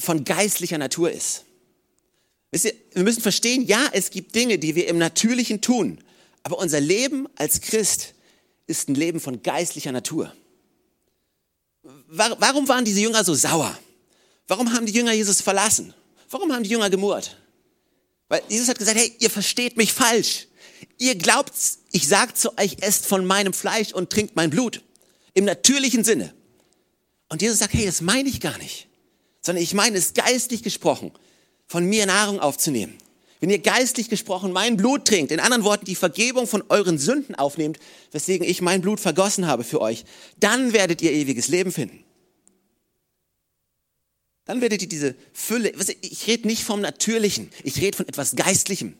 von 0.00 0.24
geistlicher 0.24 0.78
Natur 0.78 1.12
ist. 1.12 1.44
Wisst 2.50 2.64
ihr, 2.64 2.74
wir 2.92 3.04
müssen 3.04 3.22
verstehen, 3.22 3.64
ja, 3.64 3.88
es 3.92 4.10
gibt 4.10 4.34
Dinge, 4.34 4.58
die 4.58 4.74
wir 4.74 4.88
im 4.88 4.98
Natürlichen 4.98 5.60
tun, 5.60 6.00
aber 6.44 6.58
unser 6.58 6.80
Leben 6.80 7.26
als 7.36 7.60
Christ 7.60 8.14
ist 8.66 8.88
ein 8.88 8.94
Leben 8.94 9.18
von 9.18 9.42
geistlicher 9.42 9.92
Natur. 9.92 10.32
Warum 11.82 12.68
waren 12.68 12.84
diese 12.84 13.00
Jünger 13.00 13.24
so 13.24 13.34
sauer? 13.34 13.76
Warum 14.46 14.72
haben 14.72 14.86
die 14.86 14.92
Jünger 14.92 15.12
Jesus 15.12 15.40
verlassen? 15.40 15.94
Warum 16.30 16.52
haben 16.52 16.62
die 16.62 16.70
Jünger 16.70 16.90
gemurrt? 16.90 17.38
Weil 18.28 18.42
Jesus 18.48 18.68
hat 18.68 18.78
gesagt, 18.78 18.98
hey, 18.98 19.14
ihr 19.18 19.30
versteht 19.30 19.76
mich 19.76 19.92
falsch. 19.92 20.46
Ihr 20.98 21.14
glaubt, 21.14 21.52
ich 21.92 22.08
sage 22.08 22.34
zu 22.34 22.56
euch, 22.58 22.76
esst 22.80 23.06
von 23.06 23.26
meinem 23.26 23.52
Fleisch 23.52 23.92
und 23.92 24.10
trinkt 24.10 24.36
mein 24.36 24.50
Blut. 24.50 24.82
Im 25.32 25.44
natürlichen 25.44 26.04
Sinne. 26.04 26.34
Und 27.28 27.42
Jesus 27.42 27.58
sagt, 27.58 27.74
hey, 27.74 27.86
das 27.86 28.00
meine 28.00 28.28
ich 28.28 28.40
gar 28.40 28.56
nicht. 28.58 28.86
Sondern 29.40 29.62
ich 29.62 29.74
meine 29.74 29.96
es 29.96 30.14
geistlich 30.14 30.62
gesprochen, 30.62 31.10
von 31.66 31.86
mir 31.86 32.06
Nahrung 32.06 32.38
aufzunehmen. 32.40 32.98
Wenn 33.44 33.50
ihr 33.50 33.58
geistlich 33.58 34.08
gesprochen 34.08 34.52
mein 34.52 34.78
Blut 34.78 35.04
trinkt, 35.04 35.30
in 35.30 35.38
anderen 35.38 35.64
Worten 35.64 35.84
die 35.84 35.96
Vergebung 35.96 36.46
von 36.46 36.64
euren 36.70 36.96
Sünden 36.96 37.34
aufnehmt, 37.34 37.78
weswegen 38.10 38.48
ich 38.48 38.62
mein 38.62 38.80
Blut 38.80 39.00
vergossen 39.00 39.46
habe 39.46 39.64
für 39.64 39.82
euch, 39.82 40.06
dann 40.40 40.72
werdet 40.72 41.02
ihr 41.02 41.12
ewiges 41.12 41.48
Leben 41.48 41.70
finden. 41.70 42.02
Dann 44.46 44.62
werdet 44.62 44.80
ihr 44.80 44.88
diese 44.88 45.14
Fülle, 45.34 45.74
ich 46.00 46.26
rede 46.26 46.46
nicht 46.46 46.64
vom 46.64 46.80
Natürlichen, 46.80 47.50
ich 47.64 47.82
rede 47.82 47.94
von 47.94 48.08
etwas 48.08 48.34
Geistlichem. 48.34 48.94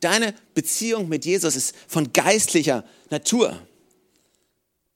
Deine 0.00 0.32
Beziehung 0.54 1.10
mit 1.10 1.26
Jesus 1.26 1.54
ist 1.54 1.74
von 1.86 2.10
geistlicher 2.14 2.86
Natur. 3.10 3.60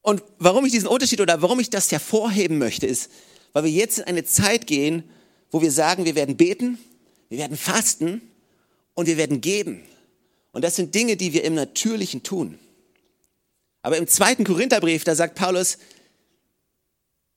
Und 0.01 0.23
warum 0.39 0.65
ich 0.65 0.73
diesen 0.73 0.89
Unterschied 0.89 1.21
oder 1.21 1.43
warum 1.43 1.61
ich 1.61 1.69
das 1.69 1.93
hervorheben 1.93 2.57
möchte, 2.57 2.87
ist, 2.87 3.11
weil 3.53 3.65
wir 3.65 3.71
jetzt 3.71 3.99
in 3.99 4.05
eine 4.05 4.25
Zeit 4.25 4.67
gehen, 4.67 5.05
wo 5.51 5.61
wir 5.61 5.73
sagen, 5.73 6.07
wir 6.07 6.15
werden 6.15 6.39
beten, 6.39 6.79
wir 7.29 7.37
werden 7.37 7.59
fasten 7.59 8.23
und 8.99 9.07
wir 9.07 9.17
werden 9.17 9.41
geben. 9.41 9.85
Und 10.51 10.65
das 10.65 10.75
sind 10.75 10.93
Dinge, 10.93 11.17
die 11.17 11.33
wir 11.33 11.45
im 11.45 11.55
Natürlichen 11.55 12.25
tun. 12.25 12.59
Aber 13.81 13.97
im 13.97 14.09
zweiten 14.09 14.43
Korintherbrief, 14.43 15.05
da 15.05 15.15
sagt 15.15 15.37
Paulus, 15.37 15.79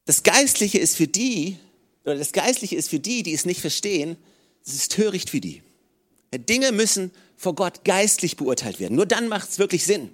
das 0.05 0.23
Geistliche 0.23 0.79
ist 0.79 0.97
für 0.97 1.05
die, 1.05 1.59
oder 2.03 2.15
das 2.15 2.31
Geistliche 2.31 2.75
ist 2.75 2.89
für 2.89 2.97
die, 2.97 3.21
die 3.21 3.33
es 3.33 3.45
nicht 3.45 3.61
verstehen, 3.61 4.17
es 4.65 4.73
ist 4.73 4.93
töricht 4.93 5.29
für 5.29 5.39
die. 5.39 5.61
Dinge 6.33 6.71
müssen 6.71 7.11
vor 7.37 7.53
Gott 7.53 7.83
geistlich 7.83 8.37
beurteilt 8.37 8.79
werden. 8.79 8.95
Nur 8.95 9.05
dann 9.05 9.27
macht 9.27 9.47
es 9.47 9.59
wirklich 9.59 9.85
Sinn. 9.85 10.09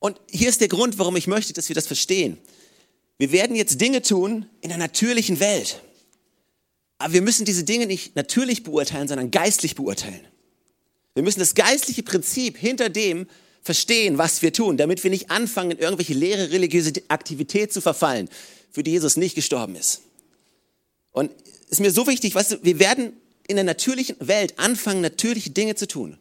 Und 0.00 0.20
hier 0.30 0.50
ist 0.50 0.60
der 0.60 0.68
Grund, 0.68 0.98
warum 0.98 1.16
ich 1.16 1.28
möchte, 1.28 1.54
dass 1.54 1.70
wir 1.70 1.74
das 1.74 1.86
verstehen. 1.86 2.36
Wir 3.16 3.32
werden 3.32 3.56
jetzt 3.56 3.80
Dinge 3.80 4.02
tun 4.02 4.50
in 4.60 4.68
der 4.68 4.76
natürlichen 4.76 5.40
Welt. 5.40 5.80
Aber 7.04 7.12
wir 7.12 7.20
müssen 7.20 7.44
diese 7.44 7.64
Dinge 7.64 7.84
nicht 7.86 8.16
natürlich 8.16 8.62
beurteilen, 8.62 9.08
sondern 9.08 9.30
geistlich 9.30 9.74
beurteilen. 9.74 10.22
Wir 11.12 11.22
müssen 11.22 11.38
das 11.38 11.54
geistliche 11.54 12.02
Prinzip 12.02 12.56
hinter 12.56 12.88
dem 12.88 13.26
verstehen, 13.60 14.16
was 14.16 14.40
wir 14.40 14.54
tun, 14.54 14.78
damit 14.78 15.04
wir 15.04 15.10
nicht 15.10 15.30
anfangen, 15.30 15.72
in 15.72 15.78
irgendwelche 15.80 16.14
leere 16.14 16.50
religiöse 16.50 16.94
Aktivität 17.08 17.74
zu 17.74 17.82
verfallen, 17.82 18.30
für 18.70 18.82
die 18.82 18.92
Jesus 18.92 19.18
nicht 19.18 19.34
gestorben 19.34 19.76
ist. 19.76 20.00
Und 21.12 21.30
es 21.66 21.72
ist 21.72 21.80
mir 21.80 21.90
so 21.90 22.06
wichtig, 22.06 22.34
weißt 22.34 22.52
du, 22.52 22.64
wir 22.64 22.78
werden 22.78 23.12
in 23.48 23.56
der 23.56 23.66
natürlichen 23.66 24.16
Welt 24.20 24.58
anfangen, 24.58 25.02
natürliche 25.02 25.50
Dinge 25.50 25.74
zu 25.74 25.86
tun. 25.86 26.16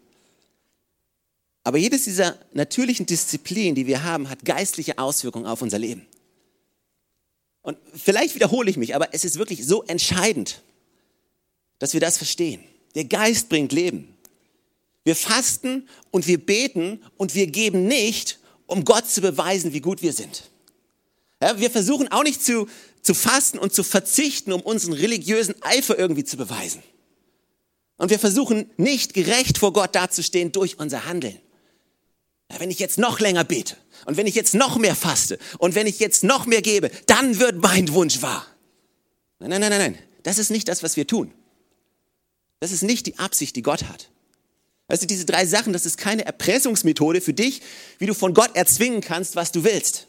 Aber 1.63 1.77
jedes 1.77 2.03
dieser 2.03 2.37
natürlichen 2.51 3.05
Disziplinen, 3.05 3.73
die 3.73 3.87
wir 3.87 4.03
haben, 4.03 4.29
hat 4.29 4.43
geistliche 4.43 4.97
Auswirkungen 4.97 5.45
auf 5.45 5.61
unser 5.61 5.79
Leben. 5.79 6.05
Und 7.61 7.77
vielleicht 7.95 8.35
wiederhole 8.35 8.69
ich 8.69 8.75
mich, 8.75 8.95
aber 8.95 9.13
es 9.13 9.23
ist 9.23 9.37
wirklich 9.37 9.65
so 9.65 9.83
entscheidend, 9.83 10.61
dass 11.83 11.91
wir 11.93 11.99
das 11.99 12.17
verstehen. 12.17 12.63
Der 12.95 13.03
Geist 13.03 13.49
bringt 13.49 13.73
Leben. 13.73 14.15
Wir 15.03 15.17
fasten 15.17 15.89
und 16.11 16.27
wir 16.27 16.37
beten 16.37 17.03
und 17.17 17.35
wir 17.35 17.47
geben 17.47 17.87
nicht, 17.89 18.39
um 18.67 18.85
Gott 18.85 19.09
zu 19.09 19.19
beweisen, 19.19 19.73
wie 19.73 19.81
gut 19.81 20.01
wir 20.01 20.13
sind. 20.13 20.49
Ja, 21.41 21.59
wir 21.59 21.69
versuchen 21.69 22.09
auch 22.09 22.23
nicht 22.23 22.41
zu, 22.41 22.69
zu 23.01 23.13
fasten 23.13 23.59
und 23.59 23.73
zu 23.73 23.83
verzichten, 23.83 24.53
um 24.53 24.61
unseren 24.61 24.93
religiösen 24.93 25.61
Eifer 25.61 25.99
irgendwie 25.99 26.23
zu 26.23 26.37
beweisen. 26.37 26.81
Und 27.97 28.11
wir 28.11 28.19
versuchen 28.19 28.71
nicht 28.77 29.13
gerecht 29.13 29.57
vor 29.57 29.73
Gott 29.73 29.93
dazustehen 29.93 30.53
durch 30.53 30.79
unser 30.79 31.03
Handeln. 31.03 31.37
Ja, 32.49 32.61
wenn 32.61 32.71
ich 32.71 32.79
jetzt 32.79 32.97
noch 32.97 33.19
länger 33.19 33.43
bete 33.43 33.75
und 34.05 34.15
wenn 34.15 34.27
ich 34.27 34.35
jetzt 34.35 34.53
noch 34.53 34.77
mehr 34.77 34.95
faste 34.95 35.37
und 35.57 35.75
wenn 35.75 35.87
ich 35.87 35.99
jetzt 35.99 36.23
noch 36.23 36.45
mehr 36.45 36.61
gebe, 36.61 36.89
dann 37.07 37.39
wird 37.39 37.57
mein 37.57 37.91
Wunsch 37.91 38.21
wahr. 38.21 38.47
Nein, 39.39 39.49
nein, 39.49 39.59
nein, 39.59 39.69
nein, 39.69 39.91
nein. 39.91 40.03
Das 40.23 40.37
ist 40.37 40.49
nicht 40.49 40.69
das, 40.69 40.81
was 40.81 40.95
wir 40.95 41.05
tun. 41.05 41.33
Das 42.63 42.71
ist 42.71 42.83
nicht 42.83 43.07
die 43.07 43.19
Absicht, 43.19 43.57
die 43.57 43.61
Gott 43.61 43.83
hat. 43.89 44.09
Weißt 44.87 45.03
du, 45.03 45.05
diese 45.05 45.25
drei 45.25 45.45
Sachen, 45.45 45.73
das 45.73 45.85
ist 45.85 45.97
keine 45.97 46.23
Erpressungsmethode 46.23 47.19
für 47.19 47.33
dich, 47.33 47.61
wie 47.99 48.05
du 48.05 48.13
von 48.13 48.33
Gott 48.33 48.55
erzwingen 48.55 49.01
kannst, 49.01 49.35
was 49.35 49.51
du 49.51 49.65
willst. 49.65 50.07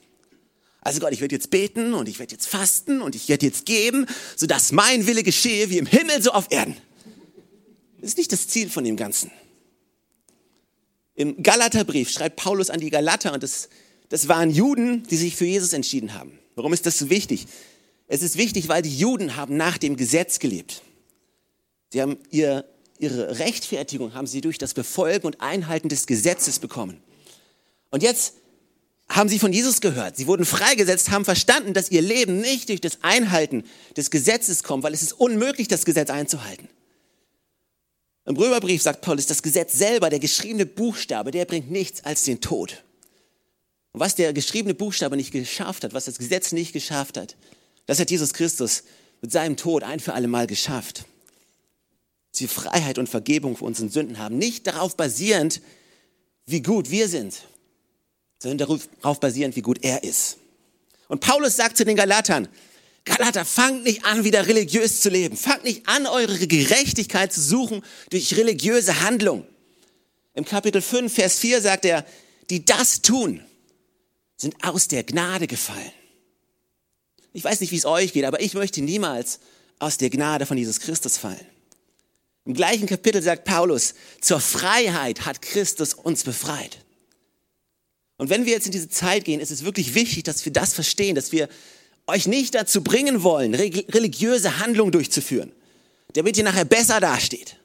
Also 0.80 1.00
Gott, 1.00 1.12
ich 1.12 1.20
werde 1.20 1.34
jetzt 1.34 1.50
beten 1.50 1.94
und 1.94 2.08
ich 2.08 2.20
werde 2.20 2.30
jetzt 2.30 2.46
fasten 2.46 3.02
und 3.02 3.16
ich 3.16 3.28
werde 3.28 3.44
jetzt 3.44 3.66
geben, 3.66 4.06
sodass 4.36 4.70
mein 4.70 5.08
Wille 5.08 5.24
geschehe 5.24 5.68
wie 5.68 5.78
im 5.78 5.86
Himmel 5.86 6.22
so 6.22 6.30
auf 6.30 6.46
Erden. 6.50 6.76
Das 8.00 8.10
ist 8.10 8.18
nicht 8.18 8.30
das 8.30 8.46
Ziel 8.46 8.70
von 8.70 8.84
dem 8.84 8.94
Ganzen. 8.94 9.32
Im 11.16 11.42
Galaterbrief 11.42 12.08
schreibt 12.08 12.36
Paulus 12.36 12.70
an 12.70 12.78
die 12.78 12.90
Galater 12.90 13.32
und 13.32 13.42
das, 13.42 13.68
das 14.10 14.28
waren 14.28 14.50
Juden, 14.50 15.02
die 15.08 15.16
sich 15.16 15.34
für 15.34 15.44
Jesus 15.44 15.72
entschieden 15.72 16.14
haben. 16.14 16.38
Warum 16.54 16.72
ist 16.72 16.86
das 16.86 16.98
so 17.00 17.10
wichtig? 17.10 17.48
Es 18.06 18.22
ist 18.22 18.38
wichtig, 18.38 18.68
weil 18.68 18.82
die 18.82 18.96
Juden 18.96 19.34
haben 19.34 19.56
nach 19.56 19.76
dem 19.76 19.96
Gesetz 19.96 20.38
gelebt. 20.38 20.82
Sie 21.94 22.02
haben 22.02 22.18
ihr, 22.30 22.64
ihre 22.98 23.38
Rechtfertigung 23.38 24.14
haben 24.14 24.26
sie 24.26 24.40
durch 24.40 24.58
das 24.58 24.74
Befolgen 24.74 25.28
und 25.28 25.40
Einhalten 25.40 25.88
des 25.88 26.08
Gesetzes 26.08 26.58
bekommen. 26.58 27.00
Und 27.92 28.02
jetzt 28.02 28.34
haben 29.08 29.28
sie 29.28 29.38
von 29.38 29.52
Jesus 29.52 29.80
gehört. 29.80 30.16
Sie 30.16 30.26
wurden 30.26 30.44
freigesetzt, 30.44 31.12
haben 31.12 31.24
verstanden, 31.24 31.72
dass 31.72 31.92
ihr 31.92 32.02
Leben 32.02 32.40
nicht 32.40 32.68
durch 32.68 32.80
das 32.80 32.98
Einhalten 33.02 33.62
des 33.96 34.10
Gesetzes 34.10 34.64
kommt, 34.64 34.82
weil 34.82 34.92
es 34.92 35.02
ist 35.02 35.12
unmöglich, 35.12 35.68
das 35.68 35.84
Gesetz 35.84 36.10
einzuhalten. 36.10 36.68
Im 38.24 38.36
Römerbrief 38.36 38.82
sagt 38.82 39.00
Paulus, 39.02 39.26
das 39.26 39.44
Gesetz 39.44 39.74
selber, 39.74 40.10
der 40.10 40.18
geschriebene 40.18 40.66
Buchstabe, 40.66 41.30
der 41.30 41.44
bringt 41.44 41.70
nichts 41.70 42.04
als 42.04 42.24
den 42.24 42.40
Tod. 42.40 42.82
Und 43.92 44.00
was 44.00 44.16
der 44.16 44.32
geschriebene 44.32 44.74
Buchstabe 44.74 45.16
nicht 45.16 45.30
geschafft 45.30 45.84
hat, 45.84 45.94
was 45.94 46.06
das 46.06 46.18
Gesetz 46.18 46.50
nicht 46.50 46.72
geschafft 46.72 47.16
hat, 47.16 47.36
das 47.86 48.00
hat 48.00 48.10
Jesus 48.10 48.32
Christus 48.32 48.82
mit 49.22 49.30
seinem 49.30 49.56
Tod 49.56 49.84
ein 49.84 50.00
für 50.00 50.14
alle 50.14 50.26
Mal 50.26 50.48
geschafft. 50.48 51.04
Sie 52.36 52.48
Freiheit 52.48 52.98
und 52.98 53.08
Vergebung 53.08 53.56
für 53.56 53.64
unseren 53.64 53.90
Sünden 53.90 54.18
haben, 54.18 54.38
nicht 54.38 54.66
darauf 54.66 54.96
basierend, 54.96 55.60
wie 56.46 56.62
gut 56.62 56.90
wir 56.90 57.08
sind, 57.08 57.42
sondern 58.38 58.58
darauf 58.58 59.20
basierend, 59.20 59.56
wie 59.56 59.62
gut 59.62 59.78
er 59.82 60.02
ist. 60.02 60.38
Und 61.08 61.20
Paulus 61.20 61.56
sagt 61.56 61.76
zu 61.76 61.84
den 61.84 61.96
Galatern, 61.96 62.48
Galater, 63.04 63.44
fangt 63.44 63.84
nicht 63.84 64.04
an, 64.04 64.24
wieder 64.24 64.46
religiös 64.46 65.00
zu 65.00 65.10
leben. 65.10 65.36
Fangt 65.36 65.64
nicht 65.64 65.86
an, 65.86 66.06
eure 66.06 66.46
Gerechtigkeit 66.46 67.32
zu 67.32 67.40
suchen 67.40 67.82
durch 68.10 68.36
religiöse 68.36 69.02
Handlung. 69.02 69.46
Im 70.32 70.44
Kapitel 70.44 70.80
5, 70.80 71.12
Vers 71.12 71.38
4 71.38 71.60
sagt 71.60 71.84
er, 71.84 72.06
die 72.50 72.64
das 72.64 73.02
tun, 73.02 73.44
sind 74.36 74.56
aus 74.64 74.88
der 74.88 75.04
Gnade 75.04 75.46
gefallen. 75.46 75.92
Ich 77.32 77.44
weiß 77.44 77.60
nicht, 77.60 77.72
wie 77.72 77.76
es 77.76 77.84
euch 77.84 78.12
geht, 78.12 78.24
aber 78.24 78.40
ich 78.40 78.54
möchte 78.54 78.80
niemals 78.80 79.38
aus 79.78 79.98
der 79.98 80.08
Gnade 80.08 80.46
von 80.46 80.56
Jesus 80.56 80.80
Christus 80.80 81.18
fallen. 81.18 81.53
Im 82.44 82.54
gleichen 82.54 82.86
Kapitel 82.86 83.22
sagt 83.22 83.44
Paulus, 83.44 83.94
zur 84.20 84.40
Freiheit 84.40 85.24
hat 85.24 85.40
Christus 85.40 85.94
uns 85.94 86.24
befreit. 86.24 86.78
Und 88.16 88.30
wenn 88.30 88.44
wir 88.44 88.52
jetzt 88.52 88.66
in 88.66 88.72
diese 88.72 88.88
Zeit 88.88 89.24
gehen, 89.24 89.40
ist 89.40 89.50
es 89.50 89.64
wirklich 89.64 89.94
wichtig, 89.94 90.24
dass 90.24 90.44
wir 90.44 90.52
das 90.52 90.74
verstehen, 90.74 91.14
dass 91.14 91.32
wir 91.32 91.48
euch 92.06 92.26
nicht 92.26 92.54
dazu 92.54 92.84
bringen 92.84 93.22
wollen, 93.22 93.54
religiöse 93.54 94.58
Handlungen 94.58 94.92
durchzuführen, 94.92 95.52
damit 96.12 96.36
ihr 96.36 96.44
nachher 96.44 96.66
besser 96.66 97.00
dasteht, 97.00 97.56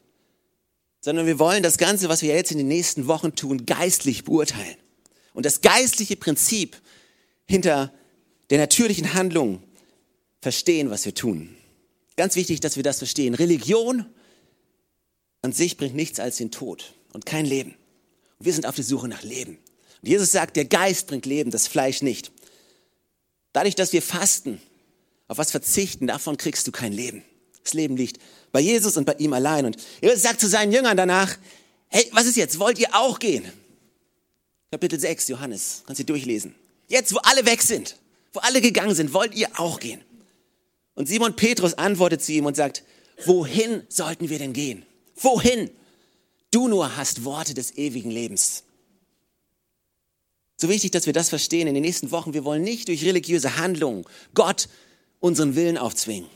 sondern 1.02 1.28
wir 1.28 1.40
wollen 1.40 1.62
das 1.62 1.78
Ganze, 1.78 2.10
was 2.10 2.22
wir 2.22 2.34
jetzt 2.34 2.52
in 2.52 2.58
den 2.58 2.68
nächsten 2.68 3.08
Wochen 3.08 3.36
tun, 3.36 3.66
geistlich 3.66 4.24
beurteilen. 4.24 4.78
Und 5.34 5.46
das 5.46 5.62
geistliche 5.62 6.16
Prinzip 6.16 6.78
hinter 7.46 7.94
der 8.50 8.60
natürlichen 8.60 9.14
Handlung 9.14 9.62
verstehen, 10.42 10.90
was 10.90 11.06
wir 11.06 11.14
tun. 11.14 11.56
Ganz 12.16 12.36
wichtig, 12.36 12.60
dass 12.60 12.76
wir 12.76 12.84
das 12.84 12.98
verstehen. 12.98 13.36
Religion 13.36 14.06
an 15.42 15.52
sich 15.52 15.78
bringt 15.78 15.96
nichts 15.96 16.20
als 16.20 16.38
den 16.38 16.52
Tod 16.52 16.94
und 17.14 17.26
kein 17.26 17.46
Leben. 17.46 17.76
Und 18.38 18.46
wir 18.46 18.54
sind 18.54 18.66
auf 18.66 18.76
der 18.76 18.84
Suche 18.84 19.08
nach 19.08 19.24
Leben. 19.24 19.58
Und 20.02 20.10
Jesus 20.10 20.32
sagt, 20.32 20.56
der 20.56 20.66
Geist 20.66 21.08
bringt 21.08 21.26
Leben, 21.26 21.52
das 21.52 21.68
Fleisch 21.68 22.02
nicht. 22.02 22.32
Dadurch, 23.54 23.76
dass 23.76 23.94
wir 23.94 24.02
fasten, 24.02 24.62
auf 25.28 25.38
was 25.38 25.52
verzichten, 25.52 26.08
davon 26.08 26.38
kriegst 26.38 26.68
du 26.68 26.72
kein 26.72 26.94
Leben. 26.94 27.24
Das 27.64 27.74
Leben 27.74 27.98
liegt 27.98 28.20
bei 28.52 28.60
Jesus 28.60 28.98
und 28.98 29.06
bei 29.06 29.14
ihm 29.20 29.34
allein. 29.34 29.66
Und 29.66 29.78
Jesus 30.02 30.24
sagt 30.24 30.40
zu 30.40 30.48
seinen 30.48 30.72
Jüngern 30.72 30.98
danach, 30.98 31.38
hey, 31.88 32.10
was 32.14 32.26
ist 32.26 32.38
jetzt? 32.38 32.60
Wollt 32.60 32.80
ihr 32.80 32.96
auch 32.96 33.20
gehen? 33.20 33.46
Kapitel 34.72 35.00
6, 35.00 35.28
Johannes, 35.30 35.84
kannst 35.86 36.00
du 36.00 36.06
durchlesen. 36.06 36.56
Jetzt, 36.88 37.14
wo 37.14 37.18
alle 37.20 37.46
weg 37.46 37.62
sind, 37.62 37.98
wo 38.34 38.40
alle 38.40 38.62
gegangen 38.62 38.96
sind, 38.96 39.14
wollt 39.14 39.36
ihr 39.36 39.48
auch 39.60 39.80
gehen? 39.80 40.02
Und 40.96 41.08
Simon 41.08 41.36
Petrus 41.36 41.76
antwortet 41.76 42.24
zu 42.24 42.32
ihm 42.34 42.46
und 42.46 42.56
sagt, 42.56 42.84
wohin 43.26 43.84
sollten 43.90 44.30
wir 44.30 44.40
denn 44.40 44.54
gehen? 44.54 44.86
Wohin? 45.22 45.70
Du 46.52 46.68
nur 46.68 46.98
hast 46.98 47.24
Worte 47.26 47.54
des 47.54 47.78
ewigen 47.78 48.12
Lebens. 48.12 48.64
So 50.58 50.68
wichtig, 50.68 50.92
dass 50.92 51.06
wir 51.06 51.14
das 51.14 51.30
verstehen 51.30 51.68
in 51.68 51.74
den 51.74 51.84
nächsten 51.84 52.12
Wochen. 52.12 52.34
Wir 52.34 52.44
wollen 52.44 52.64
nicht 52.64 52.88
durch 52.88 53.06
religiöse 53.06 53.58
Handlungen 53.58 54.06
Gott 54.34 54.68
unseren 55.20 55.56
Willen 55.56 55.78
aufzwingen. 55.78 56.30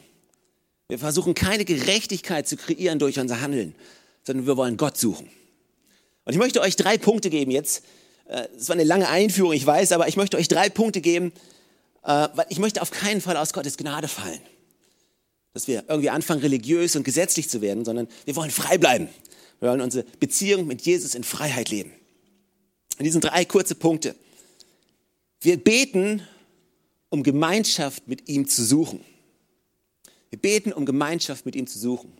Wir 0.87 0.99
versuchen 0.99 1.33
keine 1.33 1.65
Gerechtigkeit 1.65 2.47
zu 2.47 2.55
kreieren 2.55 2.99
durch 2.99 3.19
unser 3.19 3.41
Handeln, 3.41 3.75
sondern 4.23 4.45
wir 4.45 4.57
wollen 4.57 4.77
Gott 4.77 4.97
suchen. 4.97 5.29
Und 6.25 6.33
ich 6.33 6.39
möchte 6.39 6.61
euch 6.61 6.75
drei 6.75 6.97
Punkte 6.97 7.29
geben 7.29 7.51
jetzt. 7.51 7.83
Äh, 8.27 8.47
es 8.55 8.69
war 8.69 8.75
eine 8.75 8.83
lange 8.83 9.09
Einführung, 9.09 9.53
ich 9.53 9.65
weiß, 9.65 9.91
aber 9.91 10.07
ich 10.07 10.15
möchte 10.15 10.37
euch 10.37 10.47
drei 10.47 10.69
Punkte 10.69 11.01
geben, 11.01 11.33
äh, 12.03 12.27
weil 12.33 12.45
ich 12.49 12.59
möchte 12.59 12.81
auf 12.81 12.91
keinen 12.91 13.21
Fall 13.21 13.37
aus 13.37 13.53
Gottes 13.53 13.77
Gnade 13.77 14.07
fallen. 14.07 14.41
Dass 15.53 15.67
wir 15.67 15.83
irgendwie 15.87 16.09
anfangen, 16.09 16.41
religiös 16.41 16.95
und 16.95 17.03
gesetzlich 17.03 17.49
zu 17.49 17.61
werden, 17.61 17.85
sondern 17.85 18.07
wir 18.25 18.35
wollen 18.35 18.51
frei 18.51 18.77
bleiben. 18.77 19.07
Wir 19.59 19.69
wollen 19.69 19.81
unsere 19.81 20.05
Beziehung 20.19 20.67
mit 20.67 20.81
Jesus 20.81 21.15
in 21.15 21.23
Freiheit 21.23 21.69
leben. 21.69 21.91
Und 22.97 23.05
diesen 23.05 23.21
drei 23.21 23.45
kurze 23.45 23.75
Punkte. 23.75 24.15
Wir 25.41 25.57
beten, 25.57 26.21
um 27.09 27.23
Gemeinschaft 27.23 28.07
mit 28.07 28.27
ihm 28.27 28.47
zu 28.47 28.63
suchen. 28.63 29.03
Wir 30.29 30.39
beten, 30.39 30.73
um 30.73 30.85
Gemeinschaft 30.85 31.45
mit 31.45 31.55
ihm 31.55 31.67
zu 31.67 31.77
suchen. 31.77 32.11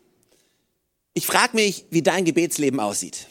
Ich 1.16 1.26
frage 1.26 1.56
mich, 1.56 1.86
wie 1.90 2.02
dein 2.02 2.26
Gebetsleben 2.26 2.80
aussieht. 2.80 3.28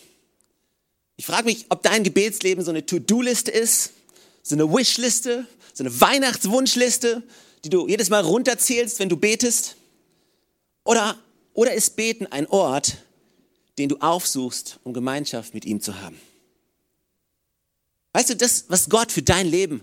Ich 1.16 1.26
frage 1.26 1.44
mich, 1.44 1.66
ob 1.68 1.82
dein 1.82 2.02
Gebetsleben 2.02 2.64
so 2.64 2.71
eine 2.71 2.85
To-Do-Liste 2.85 3.50
ist, 3.50 3.92
so 4.42 4.56
eine 4.56 4.73
Wish-Liste, 4.73 5.47
so 5.73 5.85
eine 5.85 6.00
Weihnachtswunschliste, 6.00 7.23
die 7.64 7.71
du 7.71 7.87
jedes 7.87 8.11
Mal 8.11 8.23
runterzählst, 8.23 8.99
wenn 8.99 9.09
du 9.09 9.16
betest. 9.16 9.76
Oder, 10.85 11.19
oder 11.55 11.75
ist 11.75 11.97
Beten 11.97 12.27
ein 12.27 12.47
Ort, 12.47 12.97
den 13.79 13.89
du 13.89 13.97
aufsuchst, 13.99 14.81
um 14.85 14.93
Gemeinschaft 14.93 15.55
mit 15.55 15.65
ihm 15.65 15.81
zu 15.81 16.01
haben? 16.01 16.21
Weißt 18.12 18.31
du, 18.31 18.37
das, 18.37 18.67
was 18.69 18.89
Gott 18.89 19.11
für 19.11 19.23
dein 19.23 19.47
Leben 19.47 19.83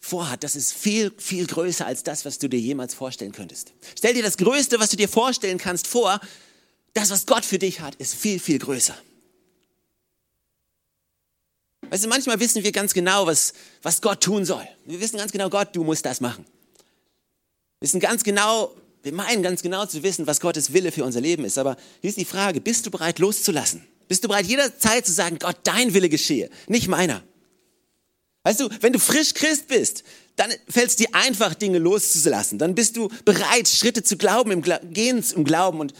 vorhat, 0.00 0.42
das 0.42 0.56
ist 0.56 0.72
viel, 0.72 1.12
viel 1.18 1.46
größer 1.46 1.86
als 1.86 2.02
das, 2.02 2.24
was 2.24 2.38
du 2.38 2.48
dir 2.48 2.58
jemals 2.58 2.94
vorstellen 2.94 3.32
könntest. 3.32 3.72
Stell 3.96 4.14
dir 4.14 4.22
das 4.22 4.38
Größte, 4.38 4.80
was 4.80 4.90
du 4.90 4.96
dir 4.96 5.08
vorstellen 5.08 5.58
kannst, 5.58 5.86
vor. 5.86 6.20
Das, 6.94 7.10
was 7.10 7.26
Gott 7.26 7.44
für 7.44 7.58
dich 7.58 7.80
hat, 7.80 7.94
ist 7.96 8.14
viel, 8.14 8.40
viel 8.40 8.58
größer. 8.58 8.96
Weißt 11.90 12.04
du, 12.04 12.08
manchmal 12.08 12.40
wissen 12.40 12.64
wir 12.64 12.72
ganz 12.72 12.94
genau, 12.94 13.26
was, 13.26 13.52
was 13.82 14.00
Gott 14.00 14.22
tun 14.22 14.44
soll. 14.44 14.66
Wir 14.86 15.00
wissen 15.00 15.18
ganz 15.18 15.32
genau, 15.32 15.50
Gott, 15.50 15.74
du 15.74 15.84
musst 15.84 16.04
das 16.06 16.20
machen. 16.20 16.44
Wir 17.78 17.86
wissen 17.86 18.00
ganz 18.00 18.24
genau, 18.24 18.74
wir 19.02 19.12
meinen 19.12 19.42
ganz 19.42 19.62
genau 19.62 19.86
zu 19.86 20.02
wissen, 20.02 20.26
was 20.26 20.40
Gottes 20.40 20.72
Wille 20.72 20.92
für 20.92 21.04
unser 21.04 21.20
Leben 21.20 21.44
ist. 21.44 21.58
Aber 21.58 21.76
hier 22.00 22.10
ist 22.10 22.18
die 22.18 22.24
Frage, 22.24 22.60
bist 22.60 22.86
du 22.86 22.90
bereit 22.90 23.18
loszulassen? 23.18 23.82
Bist 24.08 24.24
du 24.24 24.28
bereit 24.28 24.46
jederzeit 24.46 25.06
zu 25.06 25.12
sagen, 25.12 25.38
Gott, 25.38 25.56
dein 25.64 25.94
Wille 25.94 26.08
geschehe, 26.08 26.50
nicht 26.66 26.88
meiner? 26.88 27.22
Weißt 28.42 28.60
du, 28.60 28.68
wenn 28.80 28.92
du 28.92 28.98
frisch 28.98 29.34
Christ 29.34 29.68
bist, 29.68 30.02
dann 30.36 30.50
fällt 30.68 30.88
es 30.88 30.96
dir 30.96 31.08
einfach, 31.12 31.54
Dinge 31.54 31.78
loszulassen. 31.78 32.58
Dann 32.58 32.74
bist 32.74 32.96
du 32.96 33.08
bereit, 33.24 33.68
Schritte 33.68 34.02
zu 34.02 34.16
glauben, 34.16 34.50
im 34.50 34.62
Gla 34.62 34.78
gehen 34.78 35.22
im 35.36 35.44
Glauben. 35.44 35.80
Und 35.80 35.92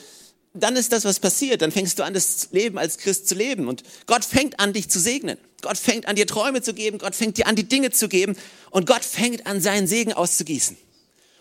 dann 0.54 0.76
ist 0.76 0.92
das, 0.92 1.04
was 1.04 1.20
passiert. 1.20 1.60
Dann 1.62 1.70
fängst 1.70 1.98
du 1.98 2.02
an, 2.02 2.14
das 2.14 2.48
Leben 2.50 2.78
als 2.78 2.98
Christ 2.98 3.28
zu 3.28 3.34
leben. 3.34 3.68
Und 3.68 3.82
Gott 4.06 4.24
fängt 4.24 4.58
an, 4.58 4.72
dich 4.72 4.88
zu 4.88 4.98
segnen. 4.98 5.38
Gott 5.60 5.76
fängt 5.76 6.08
an, 6.08 6.16
dir 6.16 6.26
Träume 6.26 6.62
zu 6.62 6.72
geben. 6.72 6.98
Gott 6.98 7.14
fängt 7.14 7.36
dir 7.36 7.46
an, 7.46 7.54
die 7.54 7.68
Dinge 7.68 7.90
zu 7.90 8.08
geben. 8.08 8.34
Und 8.70 8.86
Gott 8.86 9.04
fängt 9.04 9.46
an, 9.46 9.60
seinen 9.60 9.86
Segen 9.86 10.14
auszugießen. 10.14 10.78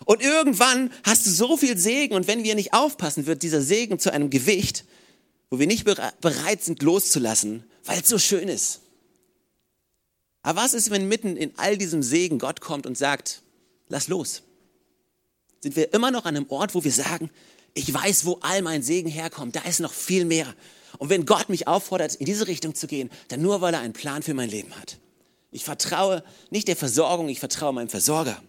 Und 0.05 0.21
irgendwann 0.21 0.91
hast 1.03 1.25
du 1.25 1.29
so 1.29 1.57
viel 1.57 1.77
Segen. 1.77 2.15
Und 2.15 2.27
wenn 2.27 2.43
wir 2.43 2.55
nicht 2.55 2.73
aufpassen, 2.73 3.25
wird 3.25 3.43
dieser 3.43 3.61
Segen 3.61 3.99
zu 3.99 4.11
einem 4.11 4.29
Gewicht, 4.29 4.85
wo 5.49 5.59
wir 5.59 5.67
nicht 5.67 5.83
bereit 5.85 6.63
sind, 6.63 6.81
loszulassen, 6.81 7.63
weil 7.85 8.01
es 8.01 8.07
so 8.07 8.17
schön 8.17 8.47
ist. 8.47 8.81
Aber 10.41 10.61
was 10.61 10.73
ist, 10.73 10.89
wenn 10.89 11.07
mitten 11.07 11.35
in 11.35 11.51
all 11.57 11.77
diesem 11.77 12.01
Segen 12.01 12.39
Gott 12.39 12.61
kommt 12.61 12.85
und 12.85 12.97
sagt, 12.97 13.41
lass 13.87 14.07
los. 14.07 14.43
Sind 15.61 15.75
wir 15.75 15.93
immer 15.93 16.11
noch 16.11 16.25
an 16.25 16.37
einem 16.37 16.49
Ort, 16.49 16.75
wo 16.75 16.83
wir 16.83 16.91
sagen, 16.91 17.29
ich 17.73 17.93
weiß, 17.93 18.25
wo 18.25 18.39
all 18.41 18.61
mein 18.61 18.81
Segen 18.81 19.09
herkommt, 19.09 19.55
da 19.55 19.61
ist 19.61 19.79
noch 19.79 19.93
viel 19.93 20.25
mehr. 20.25 20.53
Und 20.97 21.09
wenn 21.09 21.25
Gott 21.25 21.49
mich 21.49 21.67
auffordert, 21.67 22.15
in 22.15 22.25
diese 22.25 22.47
Richtung 22.47 22.73
zu 22.73 22.87
gehen, 22.87 23.09
dann 23.27 23.41
nur, 23.41 23.61
weil 23.61 23.73
er 23.73 23.81
einen 23.81 23.93
Plan 23.93 24.23
für 24.23 24.33
mein 24.33 24.49
Leben 24.49 24.73
hat. 24.79 24.97
Ich 25.51 25.65
vertraue 25.65 26.23
nicht 26.51 26.67
der 26.67 26.75
Versorgung, 26.75 27.27
ich 27.29 27.39
vertraue 27.39 27.73
meinem 27.73 27.89
Versorger. 27.89 28.41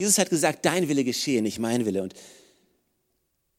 Jesus 0.00 0.16
hat 0.16 0.30
gesagt, 0.30 0.64
dein 0.64 0.88
Wille 0.88 1.04
geschehe, 1.04 1.42
nicht 1.42 1.58
mein 1.58 1.84
Wille. 1.84 2.02
Und 2.02 2.14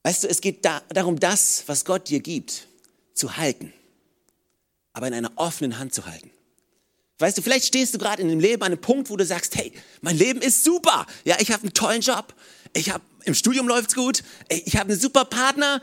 weißt 0.02 0.24
du, 0.24 0.28
es 0.28 0.42
geht 0.42 0.66
da, 0.66 0.82
darum, 0.90 1.20
das, 1.20 1.64
was 1.68 1.86
Gott 1.86 2.10
dir 2.10 2.20
gibt, 2.20 2.68
zu 3.14 3.38
halten, 3.38 3.72
aber 4.92 5.08
in 5.08 5.14
einer 5.14 5.32
offenen 5.36 5.78
Hand 5.78 5.94
zu 5.94 6.08
halten. 6.08 6.32
Weißt 7.20 7.38
du, 7.38 7.44
vielleicht 7.44 7.68
stehst 7.68 7.94
du 7.94 8.00
gerade 8.00 8.24
in 8.24 8.28
dem 8.28 8.40
Leben 8.40 8.64
an 8.64 8.72
einem 8.72 8.82
Punkt, 8.82 9.12
wo 9.12 9.18
du 9.18 9.24
sagst, 9.24 9.56
hey, 9.56 9.72
mein 10.02 10.18
Leben 10.18 10.42
ist 10.42 10.64
super. 10.64 11.06
Ja, 11.26 11.36
ich 11.40 11.52
habe 11.52 11.62
einen 11.62 11.76
tollen 11.76 12.02
Job. 12.02 12.34
Ich 12.74 12.90
habe 12.90 13.04
im 13.26 13.36
Studium 13.36 13.68
läuft's 13.68 13.94
gut. 13.94 14.24
Ich 14.50 14.78
habe 14.78 14.90
einen 14.90 15.00
super 15.00 15.26
Partner. 15.26 15.80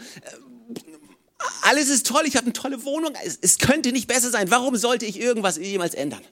Alles 1.62 1.88
ist 1.88 2.04
toll. 2.04 2.24
Ich 2.26 2.34
habe 2.34 2.46
eine 2.46 2.52
tolle 2.52 2.84
Wohnung. 2.84 3.12
Es, 3.24 3.38
es 3.40 3.58
könnte 3.58 3.92
nicht 3.92 4.08
besser 4.08 4.30
sein. 4.30 4.50
Warum 4.50 4.76
sollte 4.76 5.06
ich 5.06 5.20
irgendwas 5.20 5.56
jemals 5.56 5.94
ändern? 5.94 6.24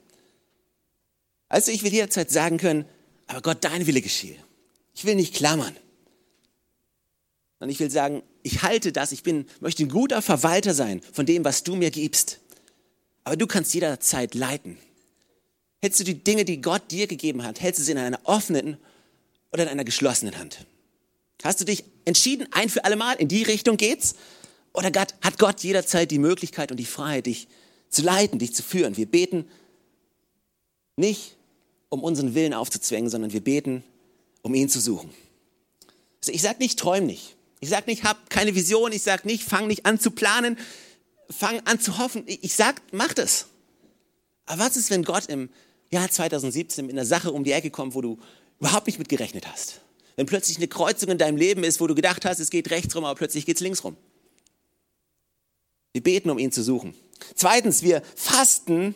Also 1.47 1.71
ich 1.71 1.83
will 1.83 1.93
jederzeit 1.93 2.29
sagen 2.29 2.57
können, 2.57 2.83
aber 3.27 3.41
Gott, 3.41 3.57
dein 3.61 3.85
Wille 3.85 4.01
geschehe. 4.01 4.37
Ich 4.95 5.05
will 5.05 5.15
nicht 5.15 5.35
klammern. 5.35 5.75
Und 7.59 7.69
ich 7.69 7.79
will 7.79 7.91
sagen, 7.91 8.23
ich 8.43 8.61
halte 8.61 8.91
das, 8.91 9.11
ich 9.11 9.23
bin, 9.23 9.45
möchte 9.59 9.83
ein 9.83 9.89
guter 9.89 10.21
Verwalter 10.21 10.73
sein 10.73 11.01
von 11.11 11.25
dem, 11.25 11.43
was 11.43 11.63
du 11.63 11.75
mir 11.75 11.91
gibst. 11.91 12.39
Aber 13.23 13.35
du 13.35 13.47
kannst 13.47 13.73
jederzeit 13.73 14.35
leiten. 14.35 14.77
Hältst 15.81 15.99
du 15.99 16.03
die 16.03 16.23
Dinge, 16.23 16.45
die 16.45 16.61
Gott 16.61 16.91
dir 16.91 17.07
gegeben 17.07 17.43
hat, 17.43 17.61
hältst 17.61 17.79
du 17.79 17.83
sie 17.83 17.91
in 17.91 17.97
einer 17.97 18.19
offenen 18.23 18.77
oder 19.51 19.63
in 19.63 19.69
einer 19.69 19.83
geschlossenen 19.83 20.37
Hand? 20.37 20.65
Hast 21.43 21.61
du 21.61 21.65
dich 21.65 21.83
entschieden, 22.05 22.47
ein 22.51 22.69
für 22.69 22.83
alle 22.85 22.95
Mal, 22.95 23.13
in 23.13 23.27
die 23.27 23.43
Richtung 23.43 23.77
geht's? 23.77 24.15
Oder 24.73 24.91
hat 25.21 25.39
Gott 25.39 25.61
jederzeit 25.61 26.11
die 26.11 26.19
Möglichkeit 26.19 26.71
und 26.71 26.77
die 26.77 26.85
Freiheit, 26.85 27.25
dich 27.25 27.47
zu 27.89 28.01
leiten, 28.01 28.39
dich 28.39 28.53
zu 28.53 28.63
führen? 28.63 28.97
Wir 28.97 29.05
beten 29.05 29.45
nicht 30.95 31.36
um 31.89 32.03
unseren 32.03 32.35
Willen 32.35 32.53
aufzuzwängen, 32.53 33.09
sondern 33.09 33.33
wir 33.33 33.41
beten, 33.41 33.83
um 34.41 34.53
ihn 34.53 34.69
zu 34.69 34.79
suchen. 34.79 35.09
Also 36.21 36.31
ich 36.31 36.41
sage 36.41 36.59
nicht, 36.59 36.79
träum 36.79 37.05
nicht. 37.05 37.35
Ich 37.59 37.69
sage 37.69 37.89
nicht, 37.89 38.03
hab 38.03 38.29
keine 38.29 38.55
Vision. 38.55 38.91
Ich 38.91 39.01
sage 39.01 39.27
nicht, 39.27 39.43
fang 39.43 39.67
nicht 39.67 39.85
an 39.85 39.99
zu 39.99 40.11
planen. 40.11 40.57
Fang 41.29 41.59
an 41.65 41.79
zu 41.79 41.97
hoffen. 41.97 42.23
Ich 42.27 42.55
sage, 42.55 42.81
mach 42.91 43.13
das. 43.13 43.47
Aber 44.45 44.65
was 44.65 44.77
ist, 44.77 44.89
wenn 44.89 45.03
Gott 45.03 45.25
im 45.27 45.49
Jahr 45.91 46.09
2017 46.09 46.85
mit 46.85 46.93
einer 46.93 47.05
Sache 47.05 47.31
um 47.31 47.43
die 47.43 47.51
Ecke 47.51 47.69
kommt, 47.69 47.95
wo 47.95 48.01
du 48.01 48.19
überhaupt 48.59 48.87
nicht 48.87 48.99
mit 48.99 49.09
gerechnet 49.09 49.47
hast? 49.47 49.81
Wenn 50.15 50.25
plötzlich 50.25 50.57
eine 50.57 50.67
Kreuzung 50.67 51.09
in 51.09 51.17
deinem 51.17 51.37
Leben 51.37 51.63
ist, 51.63 51.79
wo 51.79 51.87
du 51.87 51.95
gedacht 51.95 52.25
hast, 52.25 52.39
es 52.39 52.49
geht 52.49 52.69
rechts 52.71 52.95
rum, 52.95 53.05
aber 53.05 53.17
plötzlich 53.17 53.45
geht 53.45 53.57
es 53.57 53.61
links 53.61 53.83
rum. 53.83 53.95
Wir 55.93 56.01
beten, 56.01 56.29
um 56.29 56.39
ihn 56.39 56.51
zu 56.51 56.63
suchen. 56.63 56.95
Zweitens, 57.35 57.83
wir 57.83 58.01
fasten, 58.15 58.95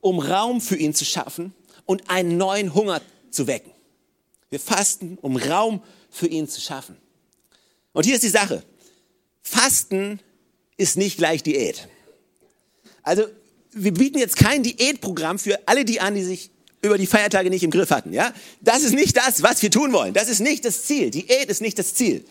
um 0.00 0.18
Raum 0.18 0.60
für 0.60 0.76
ihn 0.76 0.94
zu 0.94 1.04
schaffen 1.04 1.52
und 1.88 2.10
einen 2.10 2.36
neuen 2.36 2.74
Hunger 2.74 3.00
zu 3.30 3.46
wecken. 3.46 3.72
Wir 4.50 4.60
fasten, 4.60 5.16
um 5.22 5.36
Raum 5.36 5.82
für 6.10 6.26
ihn 6.26 6.46
zu 6.46 6.60
schaffen. 6.60 6.98
Und 7.94 8.04
hier 8.04 8.14
ist 8.14 8.24
die 8.24 8.28
Sache. 8.28 8.62
Fasten 9.42 10.20
ist 10.76 10.98
nicht 10.98 11.16
gleich 11.16 11.42
Diät. 11.42 11.88
Also 13.02 13.24
wir 13.72 13.94
bieten 13.94 14.18
jetzt 14.18 14.36
kein 14.36 14.62
Diätprogramm 14.62 15.38
für 15.38 15.66
alle 15.66 15.86
die 15.86 15.98
an, 15.98 16.14
die 16.14 16.24
sich 16.24 16.50
über 16.82 16.98
die 16.98 17.06
Feiertage 17.06 17.48
nicht 17.48 17.62
im 17.62 17.70
Griff 17.70 17.90
hatten. 17.90 18.12
Ja? 18.12 18.34
Das 18.60 18.82
ist 18.82 18.92
nicht 18.94 19.16
das, 19.16 19.42
was 19.42 19.62
wir 19.62 19.70
tun 19.70 19.94
wollen. 19.94 20.12
Das 20.12 20.28
ist 20.28 20.40
nicht 20.40 20.66
das 20.66 20.84
Ziel. 20.84 21.10
Diät 21.10 21.48
ist 21.48 21.62
nicht 21.62 21.78
das 21.78 21.94
Ziel. 21.94 22.22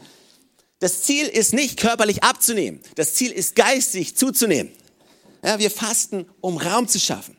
Das 0.77 1.01
Ziel 1.01 1.25
ist 1.25 1.53
nicht 1.53 1.79
körperlich 1.79 2.23
abzunehmen. 2.23 2.79
Das 2.93 3.15
Ziel 3.15 3.31
ist 3.31 3.55
geistig 3.55 4.15
zuzunehmen. 4.15 4.71
Ja, 5.43 5.57
wir 5.57 5.71
fasten, 5.71 6.27
um 6.41 6.57
Raum 6.57 6.87
zu 6.87 6.99
schaffen. 6.99 7.36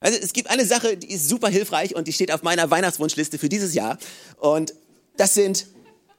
Also 0.00 0.18
es 0.20 0.32
gibt 0.32 0.50
eine 0.50 0.66
Sache, 0.66 0.96
die 0.96 1.10
ist 1.10 1.28
super 1.28 1.48
hilfreich 1.48 1.94
und 1.94 2.06
die 2.06 2.12
steht 2.12 2.30
auf 2.30 2.42
meiner 2.42 2.70
Weihnachtswunschliste 2.70 3.38
für 3.38 3.48
dieses 3.48 3.74
Jahr. 3.74 3.98
Und 4.38 4.74
das 5.16 5.34
sind 5.34 5.66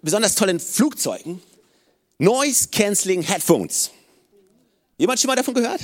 besonders 0.02 0.36
tollen 0.36 0.60
Flugzeugen 0.60 1.42
Noise 2.20 2.70
Cancelling 2.72 3.22
Headphones. 3.22 3.92
Jemand 4.98 5.20
schon 5.20 5.28
mal 5.28 5.36
davon 5.36 5.54
gehört? 5.54 5.82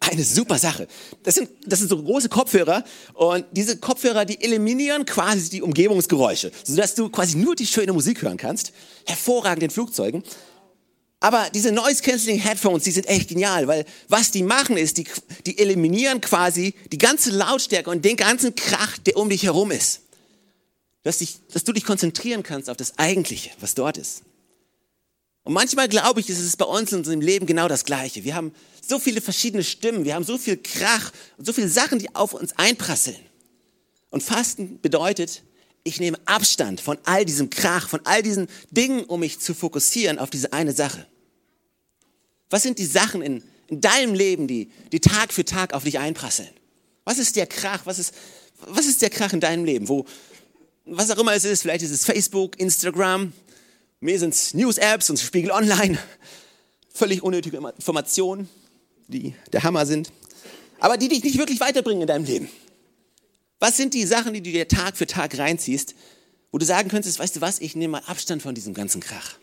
Eine 0.00 0.24
super 0.24 0.58
Sache. 0.58 0.86
Das 1.22 1.34
sind, 1.34 1.50
das 1.66 1.80
sind 1.80 1.88
so 1.88 2.02
große 2.02 2.30
Kopfhörer 2.30 2.84
und 3.12 3.44
diese 3.52 3.76
Kopfhörer, 3.76 4.24
die 4.24 4.40
eliminieren 4.40 5.04
quasi 5.04 5.50
die 5.50 5.60
Umgebungsgeräusche, 5.60 6.50
sodass 6.64 6.94
du 6.94 7.10
quasi 7.10 7.36
nur 7.36 7.54
die 7.54 7.66
schöne 7.66 7.92
Musik 7.92 8.22
hören 8.22 8.38
kannst. 8.38 8.72
Hervorragend 9.06 9.64
in 9.64 9.70
Flugzeugen. 9.70 10.22
Aber 11.20 11.50
diese 11.50 11.72
Noise 11.72 12.02
Cancelling 12.02 12.38
Headphones, 12.38 12.84
die 12.84 12.92
sind 12.92 13.08
echt 13.08 13.28
genial, 13.28 13.66
weil 13.66 13.84
was 14.08 14.30
die 14.30 14.44
machen 14.44 14.76
ist, 14.76 14.98
die, 14.98 15.06
die 15.46 15.58
eliminieren 15.58 16.20
quasi 16.20 16.74
die 16.92 16.98
ganze 16.98 17.30
Lautstärke 17.30 17.90
und 17.90 18.04
den 18.04 18.16
ganzen 18.16 18.54
Krach, 18.54 18.98
der 18.98 19.16
um 19.16 19.28
dich 19.28 19.42
herum 19.42 19.72
ist. 19.72 20.02
Dass, 21.02 21.18
dich, 21.18 21.38
dass 21.52 21.64
du 21.64 21.72
dich 21.72 21.84
konzentrieren 21.84 22.42
kannst 22.42 22.70
auf 22.70 22.76
das 22.76 22.98
Eigentliche, 22.98 23.50
was 23.60 23.74
dort 23.74 23.98
ist. 23.98 24.22
Und 25.42 25.54
manchmal 25.54 25.88
glaube 25.88 26.20
ich, 26.20 26.28
ist 26.28 26.40
es 26.40 26.56
bei 26.56 26.66
uns 26.66 26.92
in 26.92 26.98
unserem 26.98 27.20
Leben 27.20 27.46
genau 27.46 27.68
das 27.68 27.84
Gleiche. 27.84 28.22
Wir 28.22 28.34
haben 28.34 28.52
so 28.86 28.98
viele 28.98 29.20
verschiedene 29.20 29.64
Stimmen, 29.64 30.04
wir 30.04 30.14
haben 30.14 30.24
so 30.24 30.38
viel 30.38 30.56
Krach 30.56 31.10
und 31.36 31.46
so 31.46 31.52
viele 31.52 31.68
Sachen, 31.68 31.98
die 31.98 32.14
auf 32.14 32.34
uns 32.34 32.52
einprasseln. 32.58 33.16
Und 34.10 34.22
Fasten 34.22 34.80
bedeutet, 34.80 35.42
ich 35.84 36.00
nehme 36.00 36.18
Abstand 36.26 36.80
von 36.80 36.98
all 37.04 37.24
diesem 37.24 37.50
Krach, 37.50 37.88
von 37.88 38.00
all 38.04 38.22
diesen 38.22 38.48
Dingen, 38.70 39.04
um 39.04 39.20
mich 39.20 39.40
zu 39.40 39.54
fokussieren 39.54 40.18
auf 40.18 40.30
diese 40.30 40.52
eine 40.52 40.72
Sache. 40.72 41.06
Was 42.50 42.62
sind 42.62 42.78
die 42.78 42.86
Sachen 42.86 43.22
in, 43.22 43.42
in 43.68 43.80
deinem 43.80 44.14
Leben, 44.14 44.46
die, 44.46 44.70
die 44.92 45.00
Tag 45.00 45.32
für 45.32 45.44
Tag 45.44 45.74
auf 45.74 45.84
dich 45.84 45.98
einprasseln? 45.98 46.50
Was 47.04 47.18
ist 47.18 47.36
der 47.36 47.46
Krach? 47.46 47.86
Was 47.86 47.98
ist, 47.98 48.14
was 48.66 48.86
ist 48.86 49.02
der 49.02 49.10
Krach 49.10 49.32
in 49.32 49.40
deinem 49.40 49.64
Leben? 49.64 49.88
Wo, 49.88 50.04
was 50.84 51.10
auch 51.10 51.18
immer 51.18 51.34
es 51.34 51.44
ist, 51.44 51.62
vielleicht 51.62 51.82
ist 51.82 51.90
es 51.90 52.04
Facebook, 52.04 52.58
Instagram, 52.58 53.32
mir 54.00 54.18
sind 54.18 54.34
es 54.34 54.54
News-Apps 54.54 55.10
und 55.10 55.18
Spiegel 55.18 55.50
Online, 55.50 55.98
völlig 56.92 57.22
unnötige 57.22 57.56
Informationen, 57.56 58.48
die 59.08 59.34
der 59.52 59.62
Hammer 59.62 59.86
sind, 59.86 60.12
aber 60.80 60.96
die 60.96 61.08
dich 61.08 61.24
nicht 61.24 61.38
wirklich 61.38 61.60
weiterbringen 61.60 62.02
in 62.02 62.06
deinem 62.06 62.24
Leben. 62.24 62.48
Was 63.58 63.76
sind 63.76 63.94
die 63.94 64.06
Sachen, 64.06 64.34
die 64.34 64.42
du 64.42 64.50
dir 64.50 64.68
Tag 64.68 64.96
für 64.96 65.06
Tag 65.06 65.36
reinziehst, 65.36 65.94
wo 66.50 66.58
du 66.58 66.64
sagen 66.64 66.88
könntest, 66.88 67.18
weißt 67.18 67.36
du 67.36 67.40
was, 67.40 67.60
ich 67.60 67.76
nehme 67.76 67.92
mal 67.92 68.02
Abstand 68.06 68.42
von 68.42 68.54
diesem 68.54 68.74
ganzen 68.74 69.00
Krach. 69.00 69.34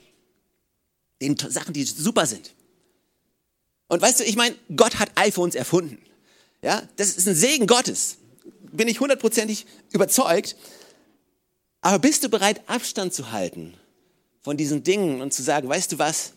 Den 1.21 1.37
Sachen, 1.37 1.73
die 1.73 1.83
super 1.83 2.25
sind. 2.25 2.53
Und 3.87 4.01
weißt 4.01 4.21
du, 4.21 4.23
ich 4.23 4.35
meine, 4.35 4.55
Gott 4.75 4.99
hat 4.99 5.11
iPhones 5.15 5.55
erfunden. 5.55 5.97
Ja, 6.61 6.81
das 6.95 7.15
ist 7.15 7.27
ein 7.27 7.35
Segen 7.35 7.67
Gottes. 7.67 8.17
Bin 8.71 8.87
ich 8.87 8.99
hundertprozentig 8.99 9.65
überzeugt. 9.91 10.55
Aber 11.81 11.99
bist 11.99 12.23
du 12.23 12.29
bereit, 12.29 12.67
Abstand 12.67 13.13
zu 13.13 13.31
halten 13.31 13.75
von 14.41 14.57
diesen 14.57 14.83
Dingen 14.83 15.21
und 15.21 15.33
zu 15.33 15.43
sagen, 15.43 15.69
weißt 15.69 15.91
du 15.91 15.99
was? 15.99 16.33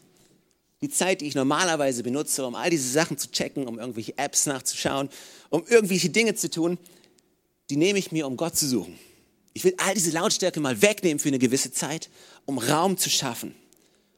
Die 0.81 0.91
Zeit, 0.91 1.23
die 1.23 1.27
ich 1.27 1.35
normalerweise 1.35 2.03
benutze, 2.03 2.47
um 2.47 2.55
all 2.55 2.71
diese 2.71 2.89
Sachen 2.89 3.19
zu 3.19 3.31
checken, 3.31 3.67
um 3.67 3.79
irgendwelche 3.79 4.17
Apps 4.19 4.47
nachzuschauen, 4.47 5.09
um 5.51 5.65
irgendwelche 5.67 6.11
Dinge 6.11 6.35
zu 6.35 6.51
tun, 6.51 6.79
die 7.71 7.77
nehme 7.77 7.99
ich 7.99 8.13
mir, 8.13 8.27
um 8.27 8.37
Gott 8.37 8.57
zu 8.57 8.67
suchen. 8.67 8.99
Ich 9.53 9.65
will 9.65 9.75
all 9.79 9.95
diese 9.95 10.11
Lautstärke 10.11 10.61
mal 10.61 10.81
wegnehmen 10.83 11.19
für 11.19 11.29
eine 11.29 11.39
gewisse 11.39 11.73
Zeit, 11.73 12.11
um 12.47 12.59
Raum 12.59 12.97
zu 12.97 13.11
schaffen, 13.11 13.55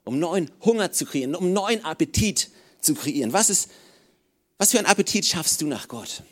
um 0.04 0.18
neuen 0.18 0.50
Hunger 0.64 0.92
zu 0.92 1.06
kreieren, 1.06 1.34
um 1.34 1.52
neuen 1.52 1.84
Appetit 1.84 2.50
zu 2.80 2.94
kreieren. 2.94 3.32
Was 3.32 3.50
ist, 3.50 3.70
was 4.58 4.70
für 4.72 4.78
ein 4.78 4.86
Appetit 4.86 5.26
schaffst 5.26 5.60
du 5.60 5.66
nach 5.66 5.88
Gott? 5.88 6.22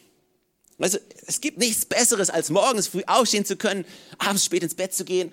Also, 0.78 0.98
es 1.26 1.40
gibt 1.40 1.59
nichts 1.59 1.85
Besseres, 1.87 2.31
als 2.31 2.50
morgens 2.50 2.87
früh 2.87 3.02
aufstehen 3.07 3.44
zu 3.44 3.57
können, 3.57 3.85
abends 4.18 4.44
spät 4.44 4.62
ins 4.62 4.74
Bett 4.74 4.94
zu 4.94 5.04
gehen, 5.04 5.33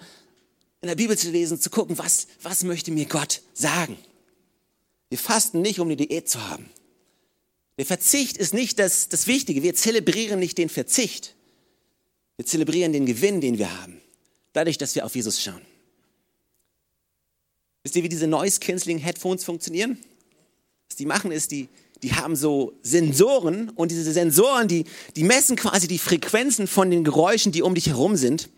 in 0.81 0.87
der 0.87 0.95
Bibel 0.95 1.17
zu 1.17 1.29
lesen, 1.29 1.59
zu 1.59 1.69
gucken, 1.69 1.97
was, 1.97 2.27
was 2.41 2.63
möchte 2.63 2.91
mir 2.91 3.05
Gott 3.05 3.41
sagen? 3.53 3.97
Wir 5.09 5.19
fasten 5.19 5.61
nicht, 5.61 5.79
um 5.79 5.87
eine 5.87 5.97
Diät 5.97 6.27
zu 6.29 6.49
haben. 6.49 6.69
Der 7.77 7.85
Verzicht 7.85 8.37
ist 8.37 8.53
nicht 8.53 8.79
das, 8.79 9.09
das 9.09 9.27
Wichtige. 9.27 9.61
Wir 9.61 9.75
zelebrieren 9.75 10.39
nicht 10.39 10.57
den 10.57 10.69
Verzicht. 10.69 11.34
Wir 12.37 12.45
zelebrieren 12.45 12.93
den 12.93 13.05
Gewinn, 13.05 13.41
den 13.41 13.57
wir 13.57 13.81
haben, 13.81 14.01
dadurch, 14.53 14.77
dass 14.77 14.95
wir 14.95 15.05
auf 15.05 15.15
Jesus 15.15 15.41
schauen. 15.41 15.61
Wisst 17.83 17.95
ihr, 17.95 18.03
wie 18.03 18.09
diese 18.09 18.27
Noise 18.27 18.59
Cancelling 18.59 18.97
Headphones 18.97 19.43
funktionieren? 19.43 19.97
Was 20.89 20.97
die 20.97 21.05
machen 21.05 21.31
ist, 21.31 21.51
die, 21.51 21.69
die 22.01 22.13
haben 22.13 22.35
so 22.35 22.73
Sensoren 22.81 23.69
und 23.69 23.91
diese 23.91 24.11
Sensoren, 24.11 24.67
die, 24.67 24.85
die 25.15 25.23
messen 25.23 25.55
quasi 25.55 25.87
die 25.87 25.99
Frequenzen 25.99 26.67
von 26.67 26.89
den 26.89 27.03
Geräuschen, 27.03 27.51
die 27.51 27.61
um 27.61 27.75
dich 27.75 27.87
herum 27.87 28.15
sind. 28.15 28.49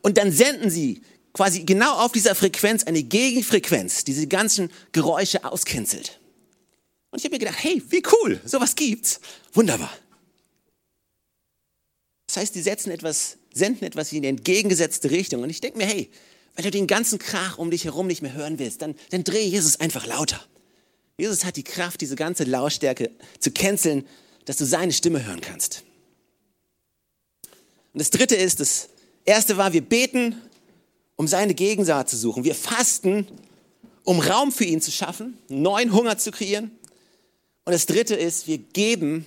Und 0.00 0.16
dann 0.16 0.30
senden 0.32 0.70
sie 0.70 1.02
quasi 1.32 1.64
genau 1.64 1.92
auf 1.94 2.12
dieser 2.12 2.34
Frequenz 2.34 2.84
eine 2.84 3.02
Gegenfrequenz, 3.02 4.04
die 4.04 4.12
diese 4.12 4.26
ganzen 4.26 4.70
Geräusche 4.92 5.44
auscancelt. 5.44 6.20
Und 7.10 7.18
ich 7.18 7.24
habe 7.24 7.34
mir 7.34 7.40
gedacht, 7.40 7.58
hey, 7.62 7.82
wie 7.88 8.02
cool, 8.12 8.40
sowas 8.44 8.74
gibt's. 8.74 9.20
Wunderbar. 9.52 9.90
Das 12.28 12.36
heißt, 12.36 12.54
die 12.54 12.62
setzen 12.62 12.92
etwas 12.92 13.38
senden 13.58 13.84
etwas 13.84 14.12
in 14.12 14.22
die 14.22 14.28
entgegengesetzte 14.28 15.10
Richtung. 15.10 15.42
Und 15.42 15.50
ich 15.50 15.60
denke 15.60 15.78
mir, 15.78 15.86
hey, 15.86 16.10
wenn 16.54 16.64
du 16.64 16.70
den 16.70 16.86
ganzen 16.86 17.18
Krach 17.18 17.58
um 17.58 17.70
dich 17.70 17.84
herum 17.84 18.06
nicht 18.06 18.22
mehr 18.22 18.32
hören 18.32 18.58
willst, 18.58 18.82
dann, 18.82 18.94
dann 19.10 19.24
dreh 19.24 19.44
Jesus 19.44 19.80
einfach 19.80 20.06
lauter. 20.06 20.40
Jesus 21.18 21.44
hat 21.44 21.56
die 21.56 21.64
Kraft, 21.64 22.00
diese 22.00 22.16
ganze 22.16 22.44
Lautstärke 22.44 23.10
zu 23.40 23.50
canceln, 23.50 24.06
dass 24.44 24.56
du 24.56 24.64
seine 24.64 24.92
Stimme 24.92 25.24
hören 25.26 25.40
kannst. 25.40 25.82
Und 27.92 28.00
das 28.00 28.10
dritte 28.10 28.36
ist, 28.36 28.60
das 28.60 28.88
erste 29.24 29.56
war, 29.56 29.72
wir 29.72 29.82
beten, 29.82 30.36
um 31.16 31.26
seine 31.26 31.54
Gegensaat 31.54 32.08
zu 32.08 32.16
suchen. 32.16 32.44
Wir 32.44 32.54
fasten, 32.54 33.26
um 34.04 34.20
Raum 34.20 34.52
für 34.52 34.64
ihn 34.64 34.80
zu 34.80 34.90
schaffen, 34.90 35.36
neuen 35.48 35.92
Hunger 35.92 36.18
zu 36.18 36.30
kreieren. 36.30 36.70
Und 37.64 37.72
das 37.72 37.86
dritte 37.86 38.14
ist, 38.14 38.46
wir 38.46 38.58
geben, 38.58 39.26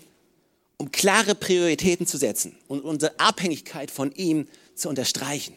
um 0.81 0.91
klare 0.91 1.35
Prioritäten 1.35 2.07
zu 2.07 2.17
setzen 2.17 2.57
und 2.67 2.81
unsere 2.81 3.19
Abhängigkeit 3.19 3.91
von 3.91 4.11
ihm 4.13 4.47
zu 4.73 4.89
unterstreichen. 4.89 5.55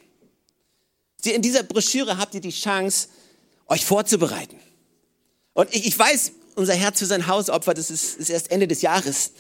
In 1.25 1.41
dieser 1.41 1.63
Broschüre 1.63 2.19
habt 2.19 2.35
ihr 2.35 2.43
die 2.43 2.51
Chance, 2.51 3.09
euch 3.67 3.87
vorzubereiten. 3.87 4.61
Und 5.55 5.75
ich, 5.75 5.87
ich 5.87 5.99
weiß, 5.99 6.33
unser 6.57 6.75
Herz 6.75 6.99
für 6.99 7.07
sein 7.07 7.27
Hausopfer, 7.27 7.73
das 7.73 7.91
ist, 7.91 8.19
ist 8.19 8.29
erst 8.29 8.51
Ende 8.51 8.69
des 8.69 8.83
Jahres. 8.83 9.31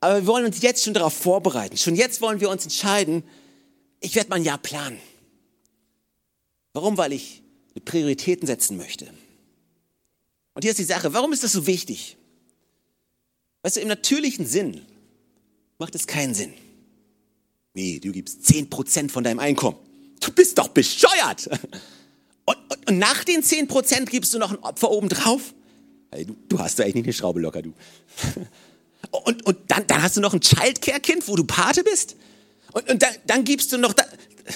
Aber 0.00 0.16
wir 0.16 0.26
wollen 0.26 0.44
uns 0.44 0.60
jetzt 0.60 0.84
schon 0.84 0.92
darauf 0.92 1.14
vorbereiten. 1.14 1.78
Schon 1.78 1.96
jetzt 1.96 2.20
wollen 2.20 2.40
wir 2.40 2.50
uns 2.50 2.64
entscheiden, 2.64 3.22
ich 4.00 4.14
werde 4.16 4.28
mein 4.28 4.44
Jahr 4.44 4.58
planen. 4.58 5.00
Warum? 6.74 6.98
Weil 6.98 7.14
ich 7.14 7.42
Prioritäten 7.86 8.46
setzen 8.46 8.76
möchte. 8.76 9.06
Und 10.52 10.60
hier 10.62 10.72
ist 10.72 10.78
die 10.78 10.84
Sache, 10.84 11.14
warum 11.14 11.32
ist 11.32 11.42
das 11.42 11.52
so 11.52 11.66
wichtig? 11.66 12.18
Weißt 13.62 13.76
du, 13.76 13.80
im 13.80 13.88
natürlichen 13.88 14.44
Sinn 14.46 14.84
macht 15.78 15.94
es 15.94 16.06
keinen 16.06 16.34
Sinn. 16.34 16.52
Wie, 17.74 18.00
du 18.00 18.12
gibst 18.12 18.42
10% 18.42 19.10
von 19.10 19.22
deinem 19.22 19.38
Einkommen. 19.38 19.76
Du 20.20 20.32
bist 20.32 20.58
doch 20.58 20.68
bescheuert. 20.68 21.48
Und, 22.48 22.56
und, 22.70 22.90
und 22.90 22.98
nach 22.98 23.24
den 23.24 23.42
10% 23.42 24.04
gibst 24.04 24.32
du 24.32 24.38
noch 24.38 24.52
ein 24.52 24.58
Opfer 24.60 24.88
obendrauf? 24.92 25.52
Hey, 26.12 26.24
du, 26.24 26.36
du 26.48 26.60
hast 26.60 26.78
da 26.78 26.84
echt 26.84 26.94
nicht 26.94 27.06
eine 27.06 27.12
Schraube 27.12 27.40
locker, 27.40 27.60
du. 27.60 27.74
Und, 29.10 29.44
und 29.46 29.58
dann, 29.68 29.86
dann 29.86 30.02
hast 30.02 30.16
du 30.16 30.20
noch 30.20 30.32
ein 30.32 30.40
Childcare-Kind, 30.40 31.26
wo 31.28 31.36
du 31.36 31.44
Pate 31.44 31.84
bist? 31.84 32.16
Und, 32.72 32.88
und 32.88 33.02
dann, 33.02 33.14
dann 33.26 33.44
gibst 33.44 33.72
du 33.72 33.78
noch, 33.78 33.92
da, 33.92 34.04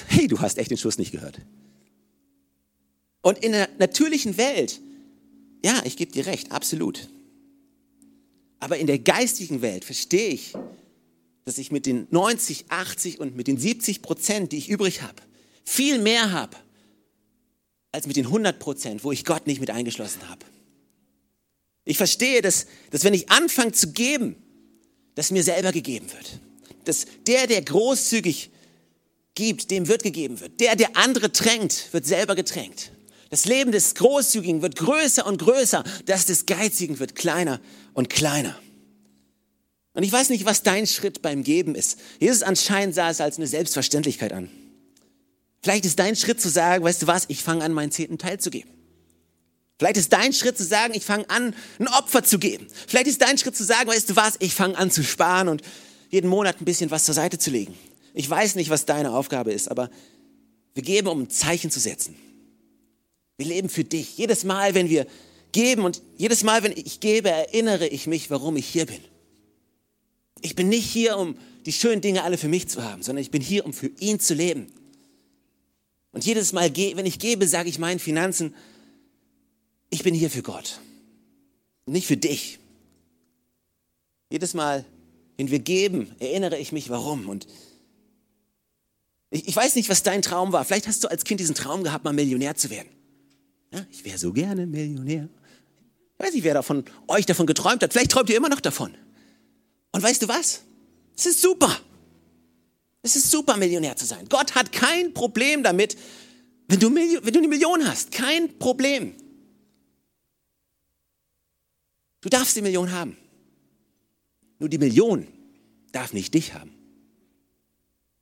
hey, 0.08 0.26
du 0.28 0.40
hast 0.40 0.58
echt 0.58 0.70
den 0.70 0.78
Schuss 0.78 0.98
nicht 0.98 1.12
gehört. 1.12 1.40
Und 3.22 3.38
in 3.38 3.52
der 3.52 3.68
natürlichen 3.78 4.36
Welt, 4.36 4.80
ja, 5.64 5.80
ich 5.84 5.96
gebe 5.96 6.12
dir 6.12 6.26
recht, 6.26 6.52
absolut. 6.52 7.08
Aber 8.60 8.78
in 8.78 8.86
der 8.86 8.98
geistigen 8.98 9.62
Welt 9.62 9.84
verstehe 9.84 10.30
ich, 10.30 10.54
dass 11.44 11.58
ich 11.58 11.72
mit 11.72 11.86
den 11.86 12.06
90, 12.10 12.66
80 12.68 13.20
und 13.20 13.36
mit 13.36 13.46
den 13.46 13.58
70 13.58 14.02
Prozent, 14.02 14.52
die 14.52 14.58
ich 14.58 14.68
übrig 14.68 15.02
habe, 15.02 15.22
viel 15.64 15.98
mehr 15.98 16.32
habe, 16.32 16.56
als 17.92 18.06
mit 18.06 18.16
den 18.16 18.26
100 18.26 18.58
Prozent, 18.58 19.04
wo 19.04 19.12
ich 19.12 19.24
Gott 19.24 19.46
nicht 19.46 19.60
mit 19.60 19.70
eingeschlossen 19.70 20.28
habe. 20.28 20.44
Ich 21.84 21.96
verstehe, 21.96 22.42
dass, 22.42 22.66
dass 22.90 23.04
wenn 23.04 23.14
ich 23.14 23.30
anfange 23.30 23.72
zu 23.72 23.92
geben, 23.92 24.36
dass 25.14 25.30
mir 25.30 25.42
selber 25.42 25.72
gegeben 25.72 26.06
wird. 26.12 26.38
Dass 26.84 27.06
der, 27.26 27.46
der 27.46 27.62
großzügig 27.62 28.50
gibt, 29.34 29.70
dem 29.70 29.88
wird 29.88 30.02
gegeben 30.02 30.40
wird. 30.40 30.60
Der, 30.60 30.76
der 30.76 30.96
andere 30.96 31.32
tränkt, 31.32 31.92
wird 31.92 32.06
selber 32.06 32.34
getränkt. 32.34 32.92
Das 33.30 33.44
Leben 33.44 33.72
des 33.72 33.94
Großzügigen 33.94 34.60
wird 34.60 34.76
größer 34.76 35.26
und 35.26 35.38
größer. 35.38 35.84
Das 36.06 36.26
des 36.26 36.46
Geizigen 36.46 36.98
wird 36.98 37.14
kleiner 37.14 37.60
und 37.94 38.10
kleiner. 38.10 38.60
Und 40.00 40.04
ich 40.04 40.12
weiß 40.12 40.30
nicht, 40.30 40.46
was 40.46 40.62
dein 40.62 40.86
Schritt 40.86 41.20
beim 41.20 41.44
Geben 41.44 41.74
ist. 41.74 41.98
Jesus 42.20 42.42
anscheinend 42.42 42.94
sah 42.94 43.10
es 43.10 43.20
als 43.20 43.36
eine 43.36 43.46
Selbstverständlichkeit 43.46 44.32
an. 44.32 44.48
Vielleicht 45.62 45.84
ist 45.84 45.98
dein 45.98 46.16
Schritt 46.16 46.40
zu 46.40 46.48
sagen, 46.48 46.82
weißt 46.82 47.02
du 47.02 47.06
was, 47.06 47.26
ich 47.28 47.42
fange 47.42 47.62
an, 47.62 47.74
meinen 47.74 47.92
zehnten 47.92 48.16
Teil 48.16 48.40
zu 48.40 48.48
geben. 48.48 48.70
Vielleicht 49.78 49.98
ist 49.98 50.10
dein 50.10 50.32
Schritt 50.32 50.56
zu 50.56 50.64
sagen, 50.64 50.94
ich 50.94 51.04
fange 51.04 51.28
an, 51.28 51.54
ein 51.78 51.88
Opfer 51.88 52.24
zu 52.24 52.38
geben. 52.38 52.66
Vielleicht 52.86 53.08
ist 53.08 53.20
dein 53.20 53.36
Schritt 53.36 53.54
zu 53.54 53.62
sagen, 53.62 53.90
weißt 53.90 54.08
du 54.08 54.16
was, 54.16 54.36
ich 54.38 54.54
fange 54.54 54.78
an 54.78 54.90
zu 54.90 55.04
sparen 55.04 55.48
und 55.48 55.60
jeden 56.08 56.30
Monat 56.30 56.62
ein 56.62 56.64
bisschen 56.64 56.90
was 56.90 57.04
zur 57.04 57.14
Seite 57.14 57.36
zu 57.36 57.50
legen. 57.50 57.74
Ich 58.14 58.30
weiß 58.30 58.54
nicht, 58.54 58.70
was 58.70 58.86
deine 58.86 59.12
Aufgabe 59.12 59.52
ist, 59.52 59.70
aber 59.70 59.90
wir 60.72 60.82
geben, 60.82 61.08
um 61.08 61.24
ein 61.24 61.28
Zeichen 61.28 61.70
zu 61.70 61.78
setzen. 61.78 62.16
Wir 63.36 63.48
leben 63.48 63.68
für 63.68 63.84
dich. 63.84 64.16
Jedes 64.16 64.44
Mal, 64.44 64.72
wenn 64.72 64.88
wir 64.88 65.06
geben 65.52 65.84
und 65.84 66.00
jedes 66.16 66.42
Mal, 66.42 66.62
wenn 66.62 66.72
ich 66.72 67.00
gebe, 67.00 67.28
erinnere 67.28 67.86
ich 67.86 68.06
mich, 68.06 68.30
warum 68.30 68.56
ich 68.56 68.66
hier 68.66 68.86
bin. 68.86 69.04
Ich 70.42 70.54
bin 70.54 70.68
nicht 70.68 70.86
hier, 70.86 71.16
um 71.16 71.36
die 71.66 71.72
schönen 71.72 72.00
Dinge 72.00 72.22
alle 72.22 72.38
für 72.38 72.48
mich 72.48 72.68
zu 72.68 72.82
haben, 72.82 73.02
sondern 73.02 73.22
ich 73.22 73.30
bin 73.30 73.42
hier, 73.42 73.64
um 73.66 73.72
für 73.72 73.90
ihn 73.98 74.18
zu 74.20 74.34
leben. 74.34 74.72
Und 76.12 76.24
jedes 76.24 76.52
Mal, 76.52 76.74
wenn 76.74 77.06
ich 77.06 77.18
gebe, 77.18 77.46
sage 77.46 77.68
ich 77.68 77.78
meinen 77.78 78.00
Finanzen, 78.00 78.54
ich 79.90 80.02
bin 80.02 80.14
hier 80.14 80.30
für 80.30 80.42
Gott, 80.42 80.80
nicht 81.86 82.06
für 82.06 82.16
dich. 82.16 82.58
Jedes 84.30 84.54
Mal, 84.54 84.84
wenn 85.36 85.50
wir 85.50 85.58
geben, 85.58 86.14
erinnere 86.18 86.58
ich 86.58 86.72
mich, 86.72 86.88
warum. 86.90 87.28
Und 87.28 87.46
ich, 89.30 89.48
ich 89.48 89.56
weiß 89.56 89.74
nicht, 89.74 89.88
was 89.88 90.02
dein 90.02 90.22
Traum 90.22 90.52
war. 90.52 90.64
Vielleicht 90.64 90.86
hast 90.86 91.02
du 91.04 91.08
als 91.08 91.24
Kind 91.24 91.40
diesen 91.40 91.54
Traum 91.54 91.82
gehabt, 91.82 92.04
mal 92.04 92.12
Millionär 92.12 92.54
zu 92.54 92.70
werden. 92.70 92.88
Ja, 93.72 93.84
ich 93.90 94.04
wäre 94.04 94.18
so 94.18 94.32
gerne 94.32 94.66
Millionär. 94.66 95.28
Ich 96.18 96.24
weiß 96.24 96.34
nicht, 96.34 96.44
wer 96.44 96.54
davon, 96.54 96.84
euch 97.08 97.26
davon 97.26 97.46
geträumt 97.46 97.82
hat. 97.82 97.92
Vielleicht 97.92 98.10
träumt 98.10 98.30
ihr 98.30 98.36
immer 98.36 98.48
noch 98.48 98.60
davon. 98.60 98.94
Und 99.92 100.02
weißt 100.02 100.22
du 100.22 100.28
was? 100.28 100.62
Es 101.16 101.26
ist 101.26 101.42
super. 101.42 101.80
Es 103.02 103.16
ist 103.16 103.30
super, 103.30 103.56
Millionär 103.56 103.96
zu 103.96 104.06
sein. 104.06 104.26
Gott 104.28 104.54
hat 104.54 104.72
kein 104.72 105.14
Problem 105.14 105.62
damit, 105.62 105.96
wenn 106.68 106.80
du, 106.80 106.94
wenn 106.94 107.32
du 107.32 107.38
eine 107.38 107.48
Million 107.48 107.86
hast. 107.86 108.12
Kein 108.12 108.58
Problem. 108.58 109.14
Du 112.20 112.28
darfst 112.28 112.56
die 112.56 112.62
Million 112.62 112.92
haben. 112.92 113.16
Nur 114.58 114.68
die 114.68 114.78
Million 114.78 115.26
darf 115.92 116.12
nicht 116.12 116.34
dich 116.34 116.52
haben. 116.54 116.72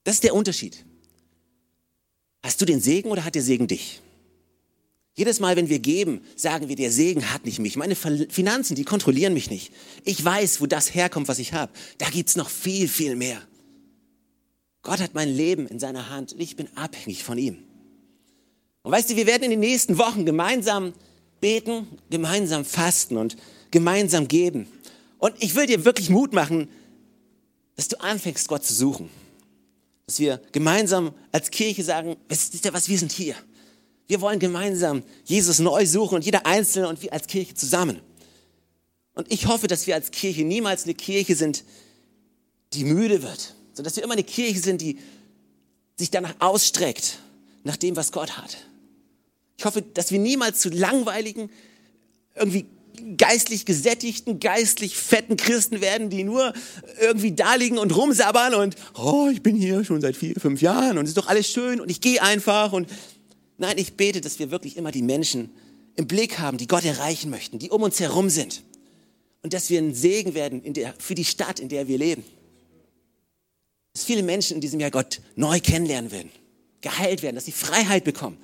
Das 0.04 0.14
ist 0.14 0.24
der 0.24 0.34
Unterschied. 0.34 0.84
Hast 2.42 2.60
du 2.60 2.64
den 2.64 2.80
Segen 2.80 3.10
oder 3.10 3.24
hat 3.24 3.34
der 3.34 3.42
Segen 3.42 3.66
dich? 3.66 4.00
Jedes 5.18 5.40
Mal, 5.40 5.56
wenn 5.56 5.68
wir 5.68 5.80
geben, 5.80 6.20
sagen 6.36 6.68
wir, 6.68 6.76
der 6.76 6.92
Segen 6.92 7.32
hat 7.34 7.44
nicht 7.44 7.58
mich. 7.58 7.74
Meine 7.74 7.96
Finanzen, 7.96 8.76
die 8.76 8.84
kontrollieren 8.84 9.34
mich 9.34 9.50
nicht. 9.50 9.72
Ich 10.04 10.24
weiß, 10.24 10.60
wo 10.60 10.66
das 10.66 10.94
herkommt, 10.94 11.26
was 11.26 11.40
ich 11.40 11.54
habe. 11.54 11.72
Da 11.98 12.08
gibt's 12.08 12.36
noch 12.36 12.48
viel, 12.48 12.86
viel 12.86 13.16
mehr. 13.16 13.42
Gott 14.82 15.00
hat 15.00 15.14
mein 15.14 15.28
Leben 15.28 15.66
in 15.66 15.80
seiner 15.80 16.08
Hand 16.08 16.34
und 16.34 16.40
ich 16.40 16.54
bin 16.54 16.68
abhängig 16.76 17.24
von 17.24 17.36
ihm. 17.36 17.58
Und 18.82 18.92
weißt 18.92 19.10
du, 19.10 19.16
wir 19.16 19.26
werden 19.26 19.42
in 19.42 19.50
den 19.50 19.58
nächsten 19.58 19.98
Wochen 19.98 20.24
gemeinsam 20.24 20.92
beten, 21.40 21.88
gemeinsam 22.10 22.64
fasten 22.64 23.16
und 23.16 23.36
gemeinsam 23.72 24.28
geben. 24.28 24.68
Und 25.18 25.34
ich 25.40 25.56
will 25.56 25.66
dir 25.66 25.84
wirklich 25.84 26.10
Mut 26.10 26.32
machen, 26.32 26.68
dass 27.74 27.88
du 27.88 28.00
anfängst, 28.00 28.46
Gott 28.46 28.64
zu 28.64 28.72
suchen. 28.72 29.10
Dass 30.06 30.20
wir 30.20 30.40
gemeinsam 30.52 31.12
als 31.32 31.50
Kirche 31.50 31.82
sagen, 31.82 32.14
wisst 32.28 32.64
ihr 32.64 32.72
was, 32.72 32.88
wir 32.88 32.98
sind 32.98 33.10
hier. 33.10 33.34
Wir 34.08 34.20
wollen 34.22 34.38
gemeinsam 34.38 35.02
Jesus 35.24 35.58
neu 35.60 35.86
suchen 35.86 36.16
und 36.16 36.24
jeder 36.24 36.46
Einzelne 36.46 36.88
und 36.88 37.02
wir 37.02 37.12
als 37.12 37.26
Kirche 37.26 37.54
zusammen. 37.54 38.00
Und 39.14 39.30
ich 39.30 39.46
hoffe, 39.46 39.66
dass 39.66 39.86
wir 39.86 39.94
als 39.94 40.10
Kirche 40.10 40.44
niemals 40.44 40.84
eine 40.84 40.94
Kirche 40.94 41.36
sind, 41.36 41.64
die 42.72 42.84
müde 42.84 43.22
wird, 43.22 43.54
sondern 43.74 43.84
dass 43.84 43.96
wir 43.96 44.02
immer 44.02 44.14
eine 44.14 44.24
Kirche 44.24 44.60
sind, 44.60 44.80
die 44.80 44.98
sich 45.96 46.10
danach 46.10 46.34
ausstreckt, 46.38 47.18
nach 47.64 47.76
dem, 47.76 47.96
was 47.96 48.12
Gott 48.12 48.38
hat. 48.38 48.56
Ich 49.58 49.64
hoffe, 49.64 49.82
dass 49.82 50.10
wir 50.10 50.18
niemals 50.18 50.60
zu 50.60 50.70
langweiligen, 50.70 51.50
irgendwie 52.34 52.66
geistlich 53.16 53.66
gesättigten, 53.66 54.40
geistlich 54.40 54.96
fetten 54.96 55.36
Christen 55.36 55.80
werden, 55.80 56.10
die 56.10 56.24
nur 56.24 56.52
irgendwie 57.00 57.32
da 57.32 57.54
liegen 57.56 57.78
und 57.78 57.94
rumsabbern 57.94 58.54
und, 58.54 58.76
oh, 58.94 59.28
ich 59.32 59.42
bin 59.42 59.56
hier 59.56 59.84
schon 59.84 60.00
seit 60.00 60.16
vier, 60.16 60.34
fünf 60.36 60.62
Jahren 60.62 60.98
und 60.98 61.04
es 61.04 61.10
ist 61.10 61.18
doch 61.18 61.28
alles 61.28 61.48
schön 61.50 61.80
und 61.80 61.90
ich 61.90 62.00
gehe 62.00 62.22
einfach 62.22 62.72
und 62.72 62.88
nein, 63.58 63.78
ich 63.78 63.94
bete, 63.94 64.20
dass 64.20 64.38
wir 64.38 64.50
wirklich 64.50 64.76
immer 64.76 64.90
die 64.90 65.02
Menschen 65.02 65.50
im 65.96 66.06
Blick 66.06 66.38
haben, 66.38 66.58
die 66.58 66.66
Gott 66.66 66.84
erreichen 66.84 67.30
möchten, 67.30 67.58
die 67.58 67.70
um 67.70 67.82
uns 67.82 68.00
herum 68.00 68.30
sind 68.30 68.62
und 69.42 69.52
dass 69.52 69.70
wir 69.70 69.80
ein 69.80 69.94
Segen 69.94 70.34
werden 70.34 70.72
der, 70.72 70.94
für 70.98 71.14
die 71.14 71.24
Stadt, 71.24 71.60
in 71.60 71.68
der 71.68 71.88
wir 71.88 71.98
leben. 71.98 72.24
Dass 73.92 74.04
viele 74.04 74.22
Menschen 74.22 74.54
in 74.54 74.60
diesem 74.60 74.80
Jahr 74.80 74.90
Gott 74.90 75.20
neu 75.36 75.60
kennenlernen 75.60 76.10
werden, 76.10 76.30
geheilt 76.80 77.22
werden, 77.22 77.34
dass 77.34 77.44
sie 77.44 77.52
Freiheit 77.52 78.04
bekommen. 78.04 78.38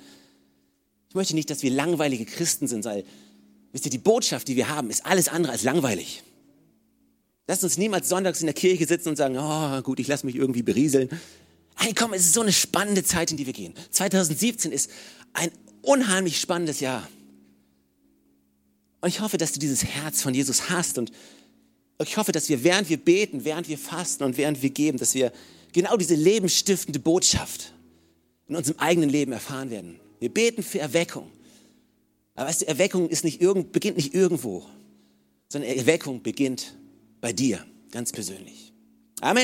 Ich 1.09 1.15
möchte 1.15 1.33
nicht, 1.33 1.49
dass 1.49 1.63
wir 1.63 1.71
langweilige 1.71 2.25
Christen 2.25 2.67
sind, 2.67 2.83
weil 2.85 3.05
Wisst 3.75 3.83
ihr, 3.83 3.91
die 3.91 3.97
Botschaft, 3.97 4.47
die 4.47 4.55
wir 4.55 4.69
haben, 4.69 4.89
ist 4.89 5.05
alles 5.05 5.27
andere 5.27 5.51
als 5.51 5.63
langweilig. 5.63 6.23
Lasst 7.45 7.61
uns 7.65 7.77
niemals 7.77 8.07
sonntags 8.07 8.39
in 8.39 8.45
der 8.45 8.53
Kirche 8.53 8.87
sitzen 8.87 9.09
und 9.09 9.17
sagen, 9.17 9.35
oh 9.37 9.81
gut, 9.81 9.99
ich 9.99 10.07
lasse 10.07 10.25
mich 10.25 10.37
irgendwie 10.37 10.63
berieseln. 10.63 11.09
Komm, 11.95 12.13
es 12.13 12.25
ist 12.25 12.33
so 12.33 12.41
eine 12.41 12.53
spannende 12.53 13.03
Zeit, 13.03 13.31
in 13.31 13.37
die 13.37 13.45
wir 13.45 13.53
gehen. 13.53 13.73
2017 13.91 14.71
ist 14.71 14.89
ein 15.33 15.51
unheimlich 15.81 16.39
spannendes 16.39 16.79
Jahr. 16.79 17.07
Und 19.01 19.09
ich 19.09 19.19
hoffe, 19.19 19.37
dass 19.37 19.51
du 19.51 19.59
dieses 19.59 19.83
Herz 19.85 20.21
von 20.21 20.33
Jesus 20.33 20.69
hast 20.69 20.97
und 20.97 21.11
Ich 22.01 22.17
hoffe, 22.17 22.31
dass 22.31 22.49
wir, 22.49 22.63
während 22.63 22.89
wir 22.89 22.97
beten, 22.97 23.45
während 23.45 23.69
wir 23.69 23.77
fasten 23.77 24.23
und 24.23 24.37
während 24.37 24.61
wir 24.61 24.69
geben, 24.69 24.97
dass 24.97 25.13
wir 25.13 25.31
genau 25.71 25.95
diese 25.95 26.15
lebensstiftende 26.15 26.99
Botschaft 26.99 27.73
in 28.47 28.55
unserem 28.55 28.79
eigenen 28.79 29.09
Leben 29.09 29.31
erfahren 29.31 29.69
werden. 29.69 29.99
Wir 30.19 30.29
beten 30.29 30.63
für 30.63 30.79
Erweckung. 30.79 31.31
Aber 32.35 32.49
weißt 32.49 32.63
du, 32.63 32.67
Erweckung 32.67 33.09
ist 33.09 33.23
nicht 33.23 33.41
irgend, 33.41 33.71
beginnt 33.71 33.97
nicht 33.97 34.13
irgendwo, 34.13 34.65
sondern 35.47 35.71
Erweckung 35.71 36.21
beginnt 36.21 36.75
bei 37.21 37.31
dir, 37.31 37.65
ganz 37.91 38.11
persönlich. 38.11 38.73
Amen. 39.21 39.43